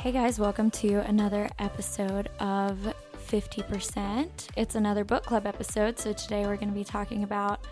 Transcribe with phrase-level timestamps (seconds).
[0.00, 2.94] Hey guys, welcome to another episode of
[3.28, 4.48] 50%.
[4.56, 7.66] It's another book club episode, so today we're going to be talking about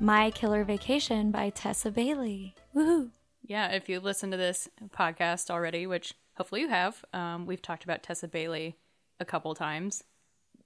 [0.00, 2.56] My Killer Vacation by Tessa Bailey.
[2.74, 3.10] Woohoo!
[3.46, 7.84] Yeah, if you listen to this podcast already, which hopefully you have, um, we've talked
[7.84, 8.76] about Tessa Bailey
[9.20, 10.02] a couple times.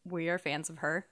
[0.09, 1.09] We are fans of her.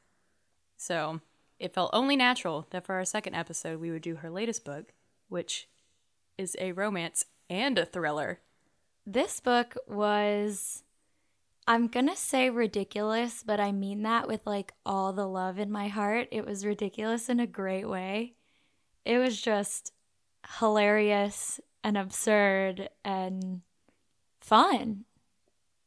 [0.78, 1.20] So
[1.58, 4.94] it felt only natural that for our second episode, we would do her latest book,
[5.28, 5.68] which
[6.38, 8.38] is a romance and a thriller.
[9.06, 10.84] This book was,
[11.66, 15.70] I'm going to say ridiculous, but I mean that with like all the love in
[15.70, 16.28] my heart.
[16.30, 18.34] It was ridiculous in a great way.
[19.04, 19.92] It was just
[20.58, 23.62] hilarious and absurd and
[24.40, 25.04] fun.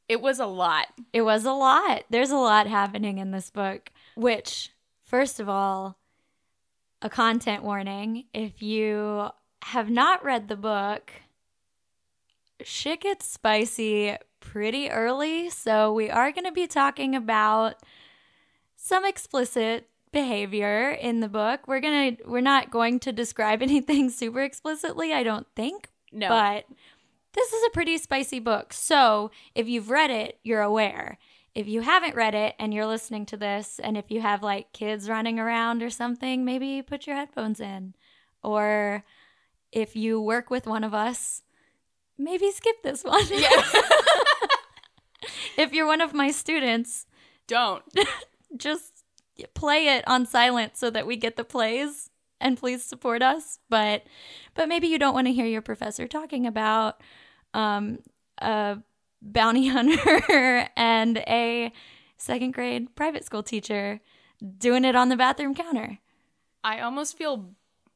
[0.10, 0.88] It was a lot.
[1.14, 2.04] It was a lot.
[2.10, 4.72] There's a lot happening in this book, which,
[5.06, 5.98] first of all,
[7.02, 8.26] a content warning.
[8.34, 9.30] If you
[9.64, 11.12] have not read the book,
[12.64, 15.50] shit gets spicy pretty early.
[15.50, 17.76] So we are going to be talking about
[18.76, 21.68] some explicit behavior in the book.
[21.68, 25.90] We're going to we're not going to describe anything super explicitly, I don't think.
[26.12, 26.30] No.
[26.30, 26.66] But
[27.34, 28.74] this is a pretty spicy book.
[28.74, 31.18] So, if you've read it, you're aware.
[31.56, 34.74] If you haven't read it and you're listening to this and if you have like
[34.74, 37.96] kids running around or something, maybe put your headphones in.
[38.44, 39.04] Or
[39.72, 41.42] if you work with one of us,
[42.18, 43.26] maybe skip this one.
[43.30, 43.50] Yeah.
[45.58, 47.06] if you're one of my students,
[47.48, 47.84] Don't.
[48.58, 49.04] just
[49.54, 54.04] play it on silent so that we get the plays and please support us but
[54.54, 57.02] but maybe you don't want to hear your professor talking about
[57.54, 58.00] um
[58.40, 58.78] a
[59.22, 61.72] bounty hunter and a
[62.18, 64.00] second grade private school teacher
[64.58, 66.00] doing it on the bathroom counter
[66.64, 67.50] I almost feel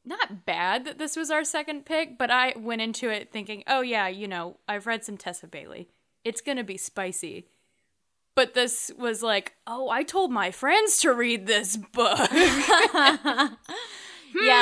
[0.08, 3.82] not bad that this was our second pick, but I went into it thinking, oh,
[3.82, 5.88] yeah, you know, I've read some Tessa Bailey.
[6.24, 7.46] It's going to be spicy.
[8.34, 12.18] But this was like, oh, I told my friends to read this book.
[12.32, 13.48] yeah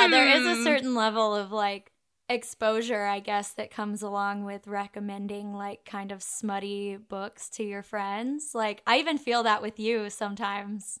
[0.07, 0.63] there is a Hmm.
[0.63, 1.91] certain level of like
[2.29, 7.81] exposure i guess that comes along with recommending like kind of smutty books to your
[7.81, 10.99] friends like i even feel that with you sometimes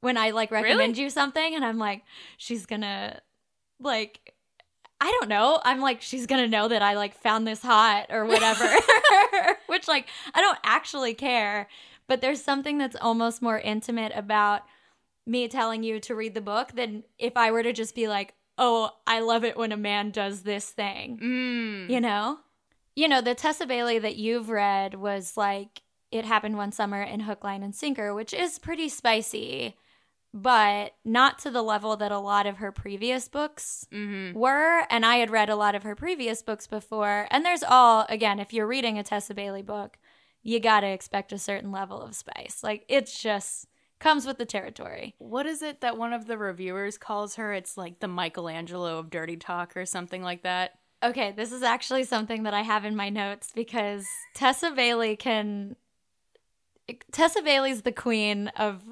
[0.00, 2.04] when i like recommend you something and i'm like
[2.36, 3.20] she's gonna
[3.84, 4.34] like
[5.00, 8.24] i don't know i'm like she's gonna know that i like found this hot or
[8.24, 8.68] whatever
[9.66, 11.68] which like i don't actually care
[12.06, 14.62] but there's something that's almost more intimate about
[15.26, 18.34] me telling you to read the book than if I were to just be like,
[18.58, 21.18] oh, I love it when a man does this thing.
[21.18, 21.90] mm.
[21.90, 22.38] You know?
[22.94, 27.20] You know, the Tessa Bailey that you've read was like, it happened one summer in
[27.20, 29.76] Hook, Line, and Sinker, which is pretty spicy,
[30.36, 34.84] but not to the level that a lot of her previous books hmm were.
[34.90, 37.28] And I had read a lot of her previous books before.
[37.30, 39.96] And there's all, again, if you're reading a Tessa Bailey book,
[40.42, 42.60] you got to expect a certain level of spice.
[42.64, 43.68] Like, it's just
[44.00, 45.14] comes with the territory.
[45.18, 47.52] What is it that one of the reviewers calls her?
[47.52, 50.72] It's like the Michelangelo of dirty talk or something like that.
[51.02, 55.76] Okay, this is actually something that I have in my notes because Tessa Bailey can.
[57.12, 58.82] Tessa Bailey's the queen of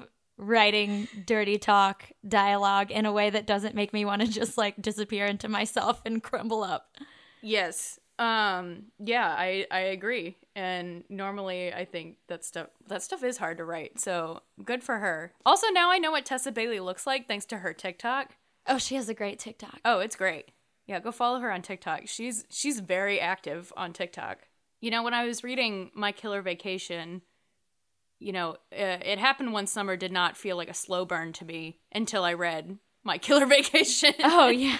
[0.47, 4.81] writing dirty talk dialogue in a way that doesn't make me want to just like
[4.81, 6.97] disappear into myself and crumble up.
[7.41, 7.99] Yes.
[8.19, 10.37] Um yeah, I I agree.
[10.55, 13.99] And normally I think that stuff that stuff is hard to write.
[13.99, 15.33] So, good for her.
[15.45, 18.35] Also, now I know what Tessa Bailey looks like thanks to her TikTok.
[18.67, 19.79] Oh, she has a great TikTok.
[19.83, 20.51] Oh, it's great.
[20.85, 22.03] Yeah, go follow her on TikTok.
[22.05, 24.47] She's she's very active on TikTok.
[24.79, 27.21] You know, when I was reading My Killer Vacation,
[28.23, 31.45] you know, uh, it happened one summer did not feel like a slow burn to
[31.45, 34.13] me until I read My Killer Vacation.
[34.23, 34.77] Oh yeah.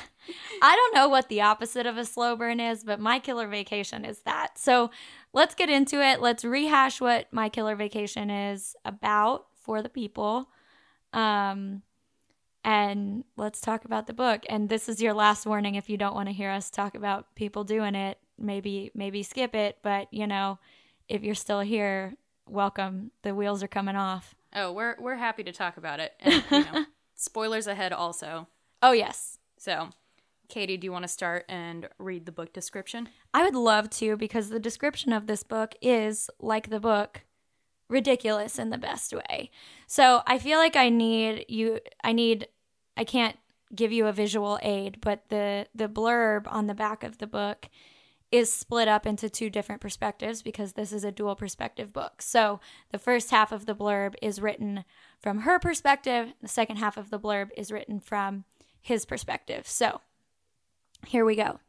[0.62, 4.06] I don't know what the opposite of a slow burn is, but my killer vacation
[4.06, 4.58] is that.
[4.58, 4.92] So
[5.34, 6.22] let's get into it.
[6.22, 10.50] Let's rehash what my killer vacation is about for the people.
[11.12, 11.82] Um
[12.66, 14.44] and let's talk about the book.
[14.48, 17.36] And this is your last warning if you don't want to hear us talk about
[17.36, 20.60] people doing it, maybe maybe skip it, but you know,
[21.10, 22.16] if you're still here,
[22.48, 23.12] welcome.
[23.22, 24.36] The wheels are coming off.
[24.56, 26.14] Oh, we're we're happy to talk about it.
[26.20, 26.86] And, you know,
[27.16, 28.48] spoilers ahead also.
[28.82, 29.40] Oh yes.
[29.58, 29.90] So,
[30.50, 33.10] Katey, do you want to start and read the book description?
[33.34, 37.22] I would love to because the description of this book is like the book
[37.90, 39.52] ridiculous in the best way.
[39.88, 42.48] So I feel like I need you I need
[42.98, 43.38] I can't
[43.74, 47.70] give you a visual aid, but the the blurb on the back of the book
[48.34, 52.20] is split up into two different perspectives because this is a dual perspective book.
[52.20, 52.60] So
[52.90, 54.86] the first half of the blurb is written
[55.20, 58.46] from her perspective, the second half of the blurb is written from
[58.82, 59.68] his perspective.
[59.68, 60.02] So
[61.06, 61.60] here we go.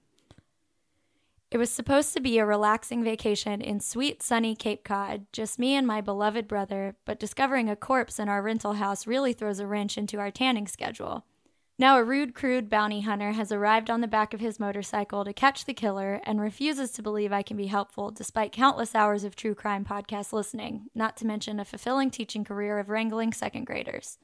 [1.51, 5.75] It was supposed to be a relaxing vacation in sweet, sunny Cape Cod, just me
[5.75, 9.67] and my beloved brother, but discovering a corpse in our rental house really throws a
[9.67, 11.27] wrench into our tanning schedule.
[11.77, 15.33] Now, a rude, crude bounty hunter has arrived on the back of his motorcycle to
[15.33, 19.35] catch the killer and refuses to believe I can be helpful despite countless hours of
[19.35, 24.19] true crime podcast listening, not to mention a fulfilling teaching career of wrangling second graders.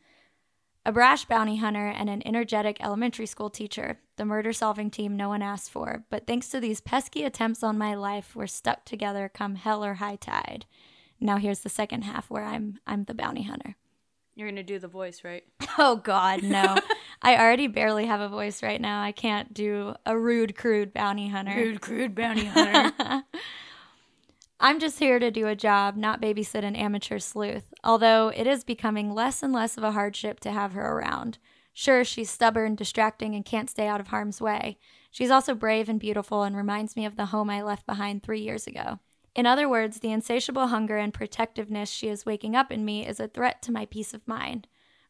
[0.86, 5.28] A brash bounty hunter and an energetic elementary school teacher, the murder solving team no
[5.28, 9.28] one asked for, but thanks to these pesky attempts on my life, we're stuck together
[9.28, 10.66] come hell or high tide.
[11.18, 13.74] Now here's the second half where I'm I'm the bounty hunter.
[14.40, 15.44] You're gonna do the voice, right?
[15.78, 16.76] Oh God, no.
[17.22, 19.02] I already barely have a voice right now.
[19.02, 21.54] I can't do a rude, crude bounty hunter.
[21.54, 23.22] Rude, crude bounty hunter.
[24.60, 28.64] I'm just here to do a job, not babysit an amateur sleuth, although it is
[28.64, 31.38] becoming less and less of a hardship to have her around.
[31.74, 34.78] Sure, she's stubborn, distracting, and can't stay out of harm's way.
[35.10, 38.40] She's also brave and beautiful and reminds me of the home I left behind three
[38.40, 39.00] years ago.
[39.34, 43.20] In other words, the insatiable hunger and protectiveness she is waking up in me is
[43.20, 44.66] a threat to my peace of mind.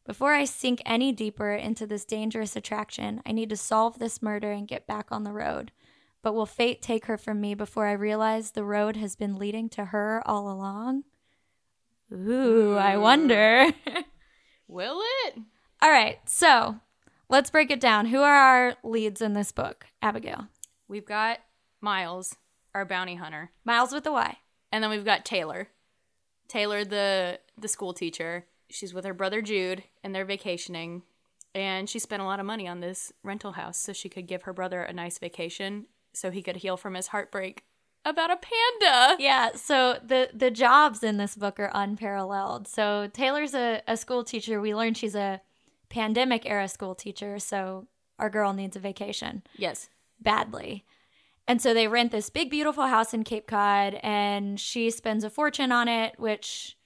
[0.06, 4.50] Before I sink any deeper into this dangerous attraction, I need to solve this murder
[4.50, 5.72] and get back on the road.
[6.22, 9.69] But will fate take her from me before I realize the road has been leading
[9.70, 11.05] to her all along?
[12.12, 13.00] Ooh, I hmm.
[13.00, 13.66] wonder.
[14.69, 15.38] Will it?
[15.82, 16.81] all right, so
[17.28, 18.06] let's break it down.
[18.06, 20.49] Who are our leads in this book, Abigail?
[20.88, 21.38] We've got
[21.81, 22.37] Miles,
[22.75, 24.38] our bounty hunter, Miles with the Y.
[24.72, 25.69] and then we've got Taylor.
[26.49, 28.46] Taylor, the the school teacher.
[28.69, 31.02] She's with her brother Jude, and they're vacationing.
[31.55, 34.43] And she spent a lot of money on this rental house so she could give
[34.43, 37.64] her brother a nice vacation, so he could heal from his heartbreak
[38.05, 39.16] about a panda.
[39.23, 42.66] Yeah, so the the jobs in this book are unparalleled.
[42.69, 44.61] So Taylor's a, a school teacher.
[44.61, 45.40] We learned she's a
[45.88, 47.87] pandemic era school teacher, so
[48.19, 49.88] our girl needs a vacation Yes.
[50.20, 50.84] badly.
[51.48, 55.31] And so they rent this big beautiful house in Cape Cod and she spends a
[55.31, 56.76] fortune on it, which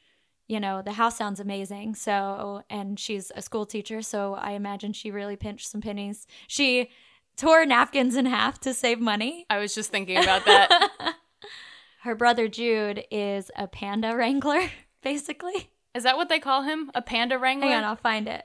[0.46, 1.94] you know, the house sounds amazing.
[1.94, 6.26] So, and she's a school teacher, so I imagine she really pinched some pennies.
[6.46, 6.90] She
[7.36, 9.46] tore napkins in half to save money.
[9.48, 11.14] I was just thinking about that.
[12.02, 14.70] Her brother Jude is a panda wrangler,
[15.02, 15.70] basically.
[15.94, 16.90] Is that what they call him?
[16.94, 17.68] A panda wrangler?
[17.68, 18.44] Hang on, I'll find it.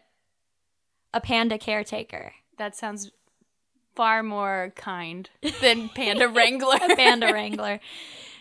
[1.13, 2.33] A panda caretaker.
[2.57, 3.11] That sounds
[3.99, 5.29] far more kind
[5.59, 6.79] than panda wrangler.
[6.95, 7.81] Panda wrangler.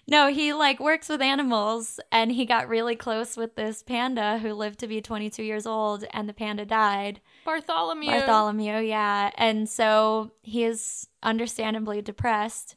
[0.06, 4.54] No, he like works with animals and he got really close with this panda who
[4.54, 7.20] lived to be 22 years old and the panda died.
[7.44, 8.08] Bartholomew.
[8.08, 9.32] Bartholomew, yeah.
[9.36, 12.76] And so he is understandably depressed.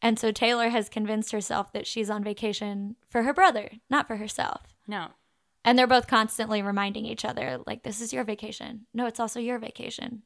[0.00, 4.16] And so Taylor has convinced herself that she's on vacation for her brother, not for
[4.16, 4.62] herself.
[4.86, 5.08] No.
[5.62, 8.86] And they're both constantly reminding each other, like, this is your vacation.
[8.94, 10.22] No, it's also your vacation.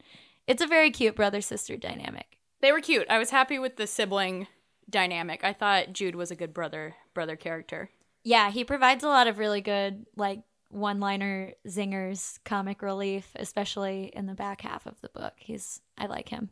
[0.47, 2.37] It's a very cute brother sister dynamic.
[2.61, 3.07] They were cute.
[3.09, 4.47] I was happy with the sibling
[4.89, 5.43] dynamic.
[5.43, 7.89] I thought Jude was a good brother brother character.
[8.23, 14.11] Yeah, he provides a lot of really good, like, one liner zingers, comic relief, especially
[14.13, 15.33] in the back half of the book.
[15.37, 16.49] He's, I like him.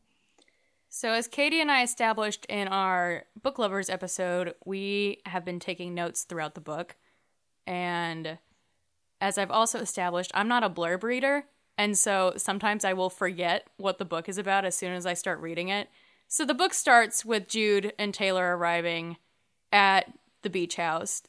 [0.90, 5.94] So, as Katey and I established in our book lovers episode, we have been taking
[5.94, 6.98] notes throughout the book.
[7.66, 8.38] And
[9.22, 11.46] as I've also established, I'm not a blurb reader.
[11.82, 15.16] And so sometimes I will forget what the book is about as soon as I
[15.16, 15.90] start reading it.
[16.28, 19.18] So the book starts with Jude and Taylor arriving
[19.72, 20.14] at
[20.44, 21.24] the beach house.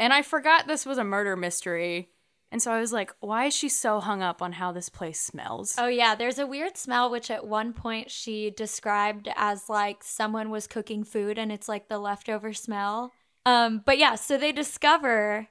[0.00, 2.08] And I forgot this was a murder mystery.
[2.50, 5.20] And so I was like, why is she so hung up on how this place
[5.20, 5.76] smells?
[5.78, 10.50] Oh, yeah, there's a weird smell, which at one point she described as like someone
[10.50, 13.12] was cooking food and it's like the leftover smell.
[13.46, 15.46] Um, but yeah, so they discover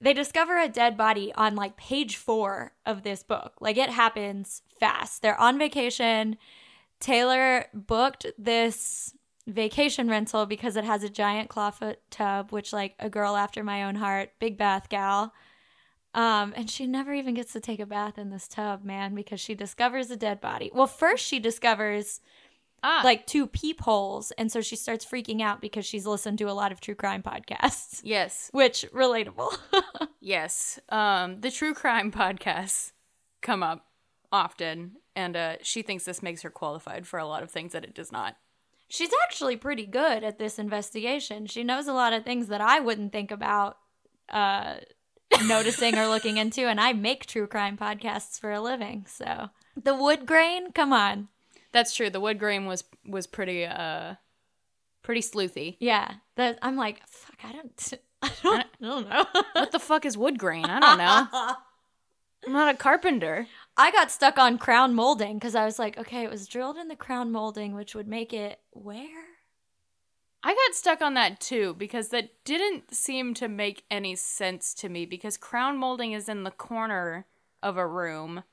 [0.00, 3.54] they discover a dead body on like page four of this book.
[3.60, 5.22] Like it happens fast.
[5.22, 6.36] They're on vacation.
[7.00, 9.14] Taylor booked this
[9.46, 13.84] vacation rental because it has a giant clawfoot tub, which like a girl after my
[13.84, 15.32] own heart, big bath gal.
[16.14, 19.40] Um, and she never even gets to take a bath in this tub, man, because
[19.40, 20.70] she discovers a dead body.
[20.72, 22.20] Well, first she discovers
[22.82, 26.52] Ah, like two peepholes, and so she starts freaking out because she's listened to a
[26.52, 29.56] lot of true crime podcasts, yes, which relatable.
[30.20, 30.78] yes.
[30.88, 32.92] Um, the true crime podcasts
[33.42, 33.86] come up
[34.30, 37.84] often, and uh, she thinks this makes her qualified for a lot of things that
[37.84, 38.36] it does not.
[38.88, 41.46] she's actually pretty good at this investigation.
[41.46, 43.76] She knows a lot of things that I wouldn't think about
[44.30, 44.76] uh,
[45.46, 49.04] noticing or looking into, and I make true crime podcasts for a living.
[49.08, 49.48] So
[49.82, 51.28] the wood grain, come on,
[51.72, 52.10] That's true.
[52.10, 54.14] The wood grain was was pretty uh
[55.02, 55.76] pretty sleuthy.
[55.80, 56.14] yeah.
[56.36, 59.26] That I'm like, fuck, I don't, I don't, I don't know.
[59.54, 60.66] What the fuck is wood grain?
[60.66, 61.26] I don't know.
[62.46, 63.46] I'm not a carpenter.
[63.76, 66.88] I got stuck on crown molding because I was like, okay, it was drilled in
[66.88, 69.24] the crown molding, which would make it where?
[70.44, 74.88] I got stuck on that too because that didn't seem to make any sense to
[74.88, 77.26] me because crown molding is in the corner
[77.62, 78.44] of a room.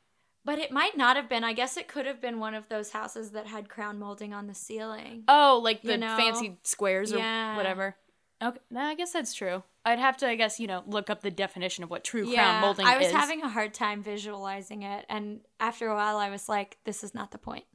[0.45, 1.43] But it might not have been.
[1.43, 4.45] I guess it could have been one of those houses that had crown molding on
[4.47, 5.23] the ceiling.
[5.27, 6.15] Oh, like the You know?
[6.15, 7.55] fancy squares or Yeah.
[7.57, 7.95] whatever.
[8.43, 9.63] Okay, nah, I guess that's true.
[9.85, 12.35] I'd have to, I guess, you know, look up the definition of what true yeah,
[12.35, 12.91] crown molding is.
[12.91, 13.13] I was is.
[13.13, 17.13] having a hard time visualizing it, and after a while, I was like, "This is
[17.15, 17.65] not the point."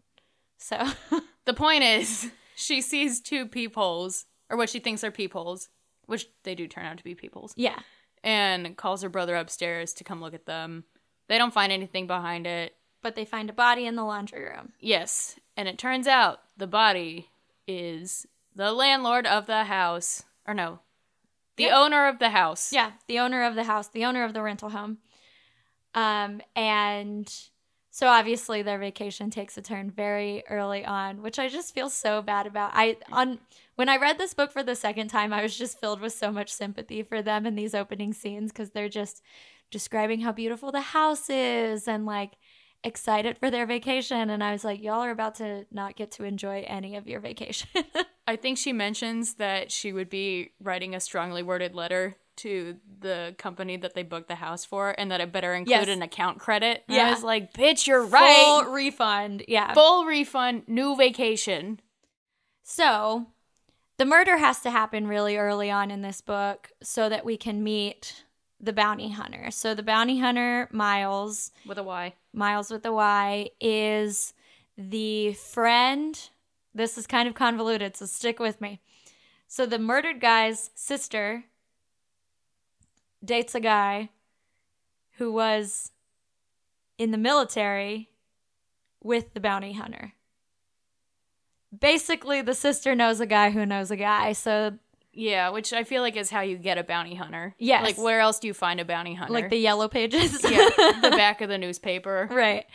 [0.58, 0.76] So,
[1.46, 5.70] The point is, she sees two peepholes, or what she thinks are peepholes,
[6.06, 7.78] which they do turn out to be peepholes, yeah,
[8.22, 10.84] and calls her brother upstairs to come look at them.
[11.30, 12.74] They don't find anything behind it.
[13.02, 14.72] but they find a body in the laundry room.
[14.78, 17.30] Yes, and it turns out the body
[17.66, 20.24] is the landlord of the house.
[20.46, 20.80] Or no,
[21.56, 21.78] the Yeah.
[21.78, 22.74] owner of the house.
[22.74, 24.98] Yeah, the owner of the house, the owner of the rental home.
[25.94, 27.32] Um, and
[27.90, 32.20] so obviously their vacation takes a turn very early on, which I just feel so
[32.20, 32.72] bad about.
[32.74, 33.38] I on
[33.76, 36.30] when I read this book for the second time, I was just filled with so
[36.30, 39.22] much sympathy for them in these opening scenes because they're just
[39.70, 42.32] describing how beautiful the house is and like
[42.82, 44.30] excited for their vacation.
[44.30, 47.20] And I was like, y'all are about to not get to enjoy any of your
[47.20, 47.68] vacation.
[48.26, 53.34] I think she mentions that she would be writing a strongly worded letter to the
[53.36, 55.88] company that they booked the house for and that it better include Yes.
[55.88, 56.84] an account credit.
[56.88, 57.08] Yeah.
[57.08, 58.62] I was like, bitch, you're right.
[58.64, 59.44] Full refund.
[59.46, 59.74] Yeah.
[59.74, 61.80] Full refund, new vacation.
[62.62, 63.26] So,
[63.98, 67.62] the murder has to happen really early on in this book so that we can
[67.62, 68.24] meet
[68.60, 69.50] the bounty hunter.
[69.50, 72.14] So, the bounty hunter, Miles, With a Y.
[72.32, 74.34] Miles with a Y is
[74.76, 76.18] the friend.
[76.74, 78.80] This is kind of convoluted, so stick with me.
[79.48, 81.44] So, the murdered guy's sister
[83.24, 84.10] dates a guy
[85.16, 85.92] who was
[86.98, 88.10] in the military
[89.02, 90.12] with the bounty hunter.
[91.78, 94.32] Basically, the sister knows a guy who knows a guy.
[94.32, 94.78] So,
[95.12, 97.54] Yeah, which I feel like is how you get a bounty hunter.
[97.58, 97.84] Yes.
[97.84, 99.32] Like, where else do you find a bounty hunter?
[99.32, 100.42] like the yellow pages.
[100.44, 100.68] yeah,
[101.02, 102.28] the back of the newspaper.
[102.30, 102.66] right.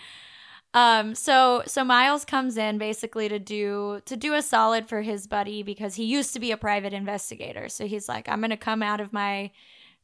[0.74, 5.26] Um, so so Miles comes in basically to do to do a solid for his
[5.26, 7.70] buddy because he used to be a private investigator.
[7.70, 9.52] So he's like, I'm gonna come out of my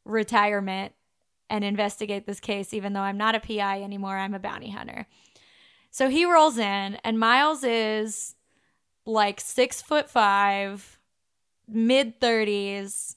[0.06, 0.94] retirement
[1.50, 4.16] and investigate this case, even though I'm not a PI anymore.
[4.16, 5.06] I'm a bounty hunter.
[5.90, 8.34] So he rolls in, and Miles is
[9.04, 10.98] like six foot five,
[11.68, 13.16] mid thirties,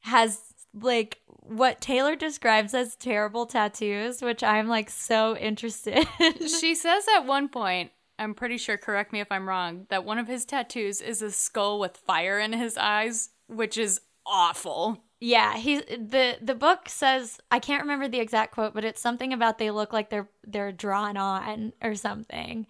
[0.00, 0.40] has
[0.72, 6.06] like what Taylor describes as terrible tattoos, which I'm like so interested.
[6.60, 10.18] she says at one point, I'm pretty sure, correct me if I'm wrong, that one
[10.18, 15.02] of his tattoos is a skull with fire in his eyes, which is awful.
[15.20, 19.32] yeah, he the the book says I can't remember the exact quote, but it's something
[19.32, 22.66] about they look like they're they're drawn on or something.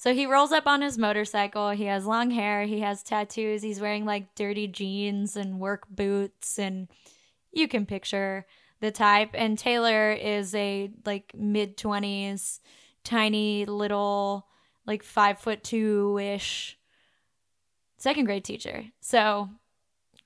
[0.00, 1.72] So he rolls up on his motorcycle.
[1.72, 2.64] He has long hair.
[2.64, 3.60] He has tattoos.
[3.60, 6.88] He's wearing like dirty jeans and work boots, and
[7.52, 8.46] you can picture
[8.80, 9.32] the type.
[9.34, 12.60] And Taylor is a like mid twenties,
[13.04, 14.46] tiny little,
[14.86, 16.78] like five foot two ish
[17.98, 18.84] second grade teacher.
[19.00, 19.50] So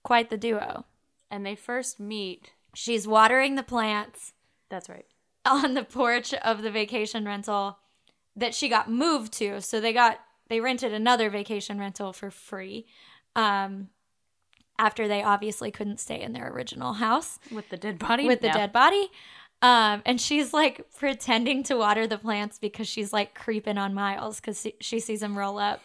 [0.05, 0.85] quite the duo.
[1.33, 2.53] And they first meet.
[2.77, 4.35] She's watering the plants
[4.69, 5.07] That's right.
[5.45, 7.79] on the porch of the vacation rental
[8.37, 9.61] that she got moved to.
[9.61, 12.87] So they got they rented another vacation rental for free.
[13.37, 13.89] Um
[14.79, 18.27] after they obviously couldn't stay in their original house With the dead body?
[18.27, 18.55] with the No.
[18.55, 19.09] dead body.
[19.63, 24.41] Um, and she's like pretending to water the plants because she's like creeping on Miles
[24.41, 25.81] because she sees him roll up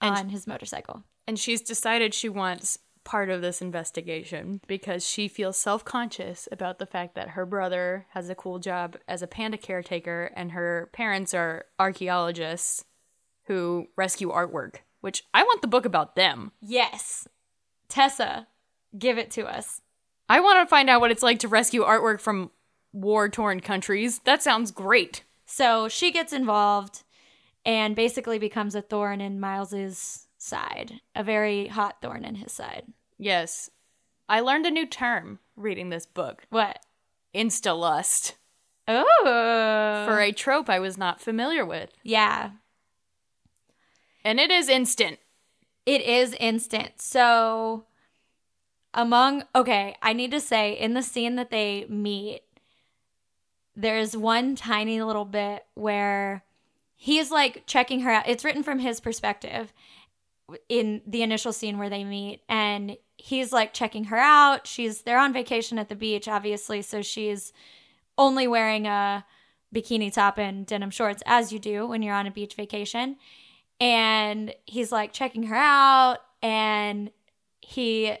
[0.00, 1.02] And on his motorcycle.
[1.26, 2.78] And she's decided she wants
[3.10, 8.06] part of this investigation because she feels self conscious about the fact that her brother
[8.10, 12.84] has a cool job as a panda caretaker and her parents are archaeologists
[13.46, 16.52] who rescue artwork, which I want the book about them.
[16.60, 17.26] Yes,
[17.88, 18.46] Tessa,
[18.96, 19.80] give it to us.
[20.28, 22.52] I want to find out what it's like to rescue artwork from
[22.92, 24.20] war torn countries.
[24.20, 25.24] That sounds great.
[25.46, 27.02] So she gets involved
[27.66, 32.84] and basically becomes a thorn in Miles's side, a very hot thorn in his side.
[33.22, 33.70] Yes.
[34.28, 36.78] I learned a new term reading this book What?
[37.34, 38.34] insta lust
[38.88, 41.90] Oh, for a trope I was not familiar with.
[42.02, 42.50] yeah,
[44.24, 45.18] And it is instant.
[45.86, 47.00] it is instant.
[47.00, 47.84] So
[48.94, 52.42] among okay, I need to say in the scene that they meet,
[53.76, 56.42] there's one tiny little bit where
[56.96, 58.28] he's like checking her out.
[58.28, 59.72] It's written from his perspective
[60.68, 64.66] in the initial scene where they meet and he's like checking her out.
[64.66, 67.52] She's they're on vacation at the beach obviously, so she's
[68.18, 69.24] only wearing a
[69.74, 73.16] bikini top and denim shorts as you do when you're on a beach vacation.
[73.80, 77.10] And he's like checking her out and
[77.60, 78.16] he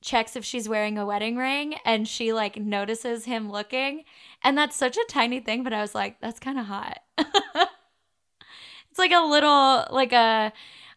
[0.00, 4.02] checks if she's wearing a wedding ring and she like notices him looking
[4.42, 8.98] and that's such a tiny thing but i was like that's kind of hot it's
[8.98, 10.52] like a little like a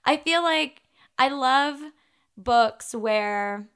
[0.05, 0.81] i feel like
[1.19, 1.79] i love
[2.37, 3.67] books where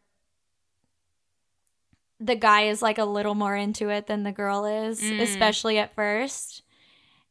[2.19, 5.21] the guy is like a little more into it than the girl is Mm.
[5.21, 6.63] especially at first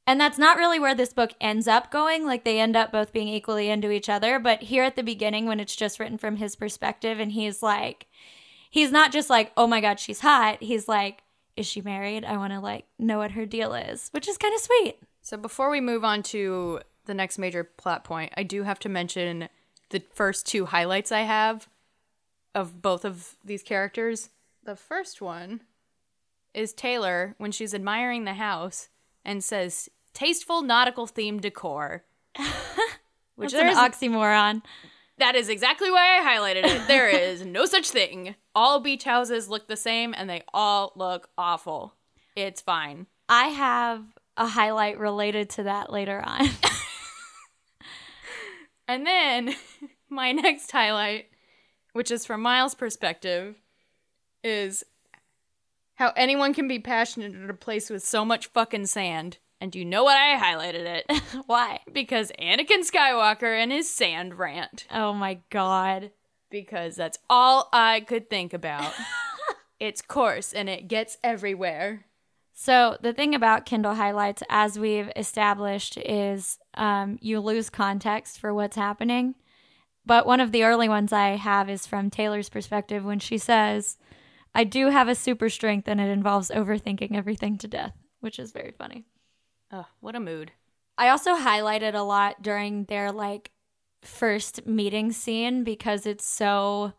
[0.09, 2.25] and that's not really where this book ends up going.
[2.25, 4.39] Like they end up both being equally into each other.
[4.39, 8.07] But here at the beginning, when it's just written from his perspective, and he's like,
[8.71, 10.63] he's not just like, oh my God, she's hot.
[10.63, 11.21] He's like,
[11.57, 12.25] is she married?
[12.25, 14.97] I want to like know what her deal is, which is kind of sweet.
[15.21, 18.89] So before we move on to the next major plot point, I do have to
[18.89, 19.51] mention
[19.91, 21.69] the first two highlights I have
[22.55, 24.31] of both of these characters.
[24.65, 25.63] The first one
[26.55, 28.89] is Taylor when she's admiring the house
[29.25, 32.05] and says tasteful nautical themed decor.
[33.37, 34.63] Which is an oxymoron.
[35.19, 36.89] that is exactly why I highlighted it.
[36.89, 38.35] There is no such thing.
[38.55, 41.95] All beach houses look the same and they all look awful.
[42.35, 43.07] It's fine.
[43.29, 44.03] I have
[44.37, 46.47] a highlight related to that later on.
[48.89, 49.55] And then
[50.09, 51.27] my next highlight,
[51.93, 53.57] which is from Miles' perspective,
[54.43, 54.83] is
[55.97, 59.39] how anyone can be passionate at a place with so much fucking sand.
[59.61, 60.17] And you know what?
[60.17, 61.81] I highlighted it Why?
[61.93, 64.87] because Anakin Skywalker and his sand rant.
[64.91, 66.13] Oh my God.
[66.51, 68.93] Because that's all I could think about.
[69.81, 72.07] it's coarse and it gets everywhere.
[72.61, 78.53] So the thing about Kindle highlights, as we've established, is um, you lose context for
[78.53, 79.37] what's happening.
[80.05, 83.97] But one of the early ones I have is from Taylor's perspective when she says,
[84.57, 88.51] "I do have a super strength, and it involves overthinking everything to death," which is
[88.51, 89.05] very funny.
[89.71, 90.51] Ugh, what a mood.
[90.99, 93.53] I also highlighted a lot during their like
[94.03, 96.93] first meeting scene because it's so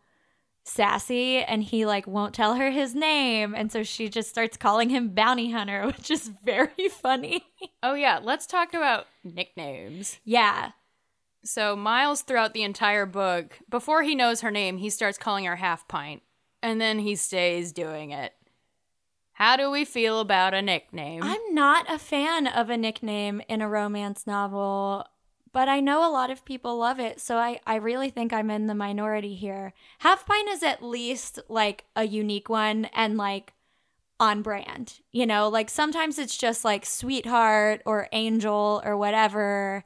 [0.64, 4.90] sassy and he like won't tell her his name and so she just starts calling
[4.90, 7.44] him bounty hunter which is very funny.
[7.82, 10.20] Oh, yeah, let's talk about nicknames.
[10.24, 10.72] yeah.
[11.42, 15.56] So Miles throughout the entire book, before he knows her name, he starts calling her
[15.56, 16.22] half pint.
[16.62, 18.34] And then he stays doing it.
[19.32, 21.22] How do we feel about a nickname?
[21.22, 25.06] I'm not a fan of a nickname in a romance novel,
[25.52, 28.50] but I know a lot of people love it, so I, I really think I'm
[28.50, 29.72] in the minority here.
[29.98, 33.52] Half Pint is at least like a unique one and like
[34.18, 35.00] on brand.
[35.12, 39.84] You know, like sometimes it's just like sweetheart or angel or whatever.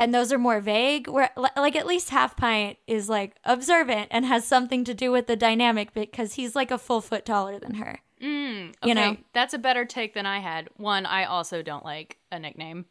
[0.00, 1.08] And those are more vague.
[1.08, 5.26] Where like at least Half Pint is like observant and has something to do with
[5.26, 7.98] the dynamic because he's like a full foot taller than her.
[8.22, 9.16] Mm, okay, You know.
[9.32, 10.68] that's a better take than I had.
[10.76, 12.86] One, I also don't like a nickname,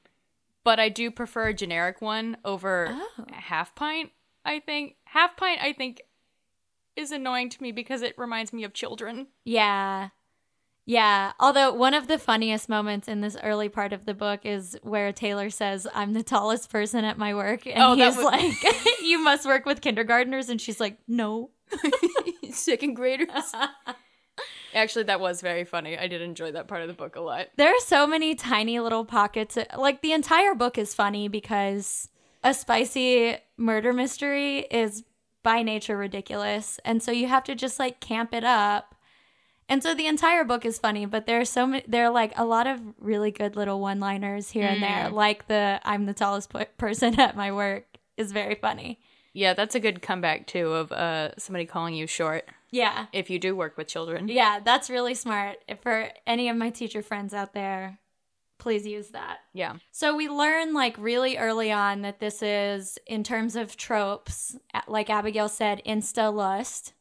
[0.67, 3.23] but I do prefer a generic one over Oh.
[3.31, 4.11] half pint.
[4.43, 5.61] I think half pint.
[5.63, 6.01] I think
[6.97, 9.27] is annoying to me because it reminds me of children.
[9.45, 10.09] Yeah.
[10.85, 11.31] Yeah.
[11.39, 15.13] Although one of the funniest moments in this early part of the book is where
[15.13, 17.65] Taylor says, I'm the tallest person at my work.
[17.65, 18.53] And Oh, he's was- like,
[19.01, 20.49] You must work with kindergartners.
[20.49, 21.51] And she's like, No.
[22.51, 23.29] Second graders.
[24.77, 25.97] Actually, that was very funny.
[25.97, 27.47] I did enjoy that part of the book a lot.
[27.55, 29.57] There are so many tiny little pockets.
[29.75, 32.09] Like the entire book is funny because
[32.43, 35.03] a spicy murder mystery is
[35.41, 36.79] by nature ridiculous.
[36.85, 38.93] And so you have to just like camp it up.
[39.67, 42.31] And so the entire book is funny, but there are so many, there are like
[42.37, 45.09] a lot of really good little one liners here and there.
[45.09, 47.85] Like the I'm the tallest p- person at my work
[48.15, 48.99] is very funny.
[49.33, 53.07] Yeah, that's a good comeback too of uh somebody calling you short Yeah.
[53.13, 54.27] if you do work with children.
[54.27, 55.57] Yeah, that's really smart.
[55.67, 57.99] If for any of my teacher friends out there,
[58.59, 59.39] please use that.
[59.53, 59.75] Yeah.
[59.91, 65.09] So we learn like really early on that this is in terms of tropes, like
[65.09, 66.93] Abigail said, insta lust.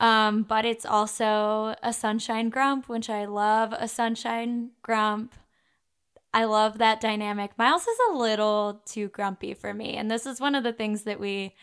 [0.00, 5.34] Um, but it's also a sunshine grump, which I love a sunshine grump.
[6.34, 7.56] I love that dynamic.
[7.58, 9.96] Miles is a little too grumpy for me.
[9.96, 11.54] And this is one of the things that we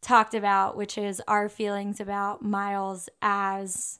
[0.00, 3.98] talked about, which is our feelings about Miles as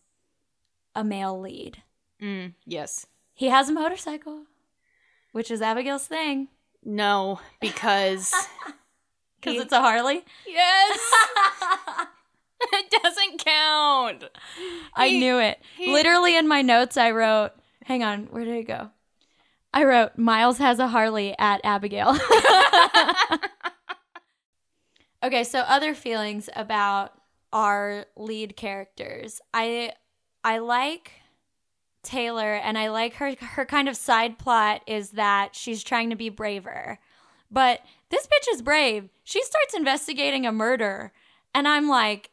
[0.95, 1.83] a male lead.
[2.21, 3.07] Mm, yes.
[3.35, 4.45] He has a motorcycle,
[5.33, 6.49] which is Abigail's thing.
[6.85, 8.33] No, because
[9.41, 10.23] Because it's a Harley?
[10.47, 11.01] yes,
[12.61, 14.25] it doesn't count.
[14.95, 15.59] I He- knew it.
[15.79, 17.53] he- Literally in my notes, I wrote,
[17.85, 18.91] hang on, where did it go?
[19.73, 22.17] I wrote, Miles has a Harley at Abigail.
[25.23, 27.13] okay, so other feelings about
[27.53, 29.41] our lead characters.
[29.53, 29.93] I
[30.45, 31.13] I like
[32.03, 36.17] Taylor and I like her her kind of side plot is that she's trying to
[36.17, 36.99] be braver.
[37.51, 37.81] But
[38.11, 39.09] this bitch is brave.
[39.25, 41.13] She starts investigating a murder.
[41.55, 42.31] And I'm like,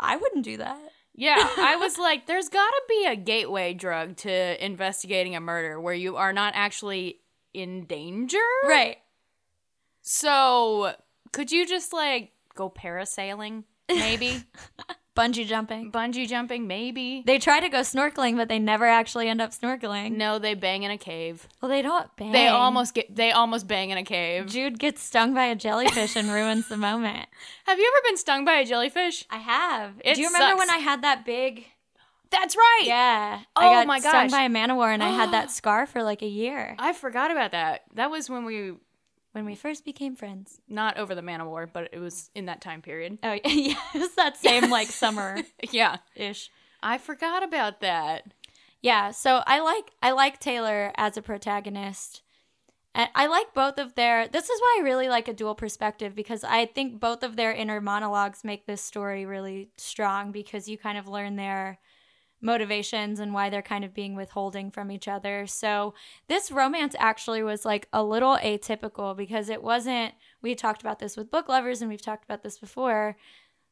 [0.00, 0.78] I wouldn't do that.
[1.14, 5.80] Yeah, I was like, there's got to be a gateway drug to investigating a murder
[5.80, 7.20] where you are not actually
[7.52, 8.38] in danger.
[8.66, 8.98] Right.
[10.02, 10.94] So,
[11.36, 13.64] could you just like go parasailing?
[13.88, 14.42] Maybe
[15.16, 15.90] Bungee jumping.
[15.92, 16.66] bungee jumping.
[16.66, 20.12] Maybe They try to go snorkeling, but they never actually end up snorkeling.
[20.16, 20.38] no.
[20.38, 21.48] They bang in a cave.
[21.62, 22.32] Well, they don't bang.
[22.32, 23.14] They almost get.
[23.14, 24.46] They almost bang in a cave.
[24.46, 27.26] Jude gets stung by a jellyfish and ruins the moment.
[27.66, 29.24] Have you ever been stung by a jellyfish?
[29.30, 29.92] I have.
[30.04, 30.58] It Do you remember sucks.
[30.58, 31.64] when I had that big?
[32.30, 32.82] That's right.
[32.84, 33.40] Yeah.
[33.54, 34.30] Oh I got my stung gosh.
[34.32, 36.92] by a man o' war, and I had that scar for like a year I
[36.92, 37.84] forgot about that.
[37.94, 38.74] That was when we
[39.36, 40.62] when we first became friends.
[40.66, 43.18] not over the man of war, but it was in that time period.
[43.22, 46.50] Oh yeah, it was that same like summer Yeah, ish.
[46.82, 48.32] I forgot about that.
[48.80, 52.22] Yeah, so I like I like Taylor as a protagonist.
[52.94, 56.14] And I like both of their This is why I really like a dual perspective
[56.14, 60.78] because I think both of their inner monologues make this story really strong because you
[60.78, 61.78] kind of learn their
[62.40, 65.46] motivations and why they're kind of being withholding from each other.
[65.46, 65.94] So,
[66.28, 71.16] this romance actually was like a little atypical because it wasn't we talked about this
[71.16, 73.16] with book lovers and we've talked about this before.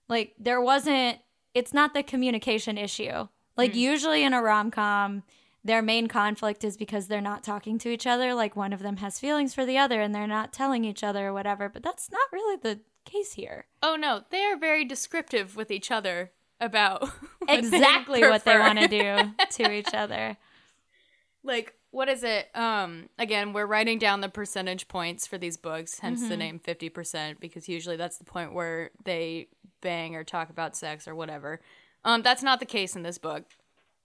[0.09, 1.18] Like there wasn't
[1.55, 3.29] it's not the communication issue.
[3.57, 3.77] Like mm.
[3.77, 5.22] usually in a rom-com,
[5.62, 8.98] their main conflict is because they're not talking to each other, like one of them
[8.98, 12.11] has feelings for the other and they're not telling each other or whatever, but that's
[12.11, 13.66] not really the case here.
[13.83, 17.02] Oh no, they are very descriptive with each other about
[17.38, 20.36] what they exactly what they want to do to each other.
[21.44, 25.98] like what is it um again we're writing down the percentage points for these books
[26.00, 26.28] hence Mm-hmm.
[26.30, 29.48] the name 50% because usually that's the point where they
[29.80, 31.60] bang or talk about sex or whatever
[32.04, 33.44] um that's not the case in this book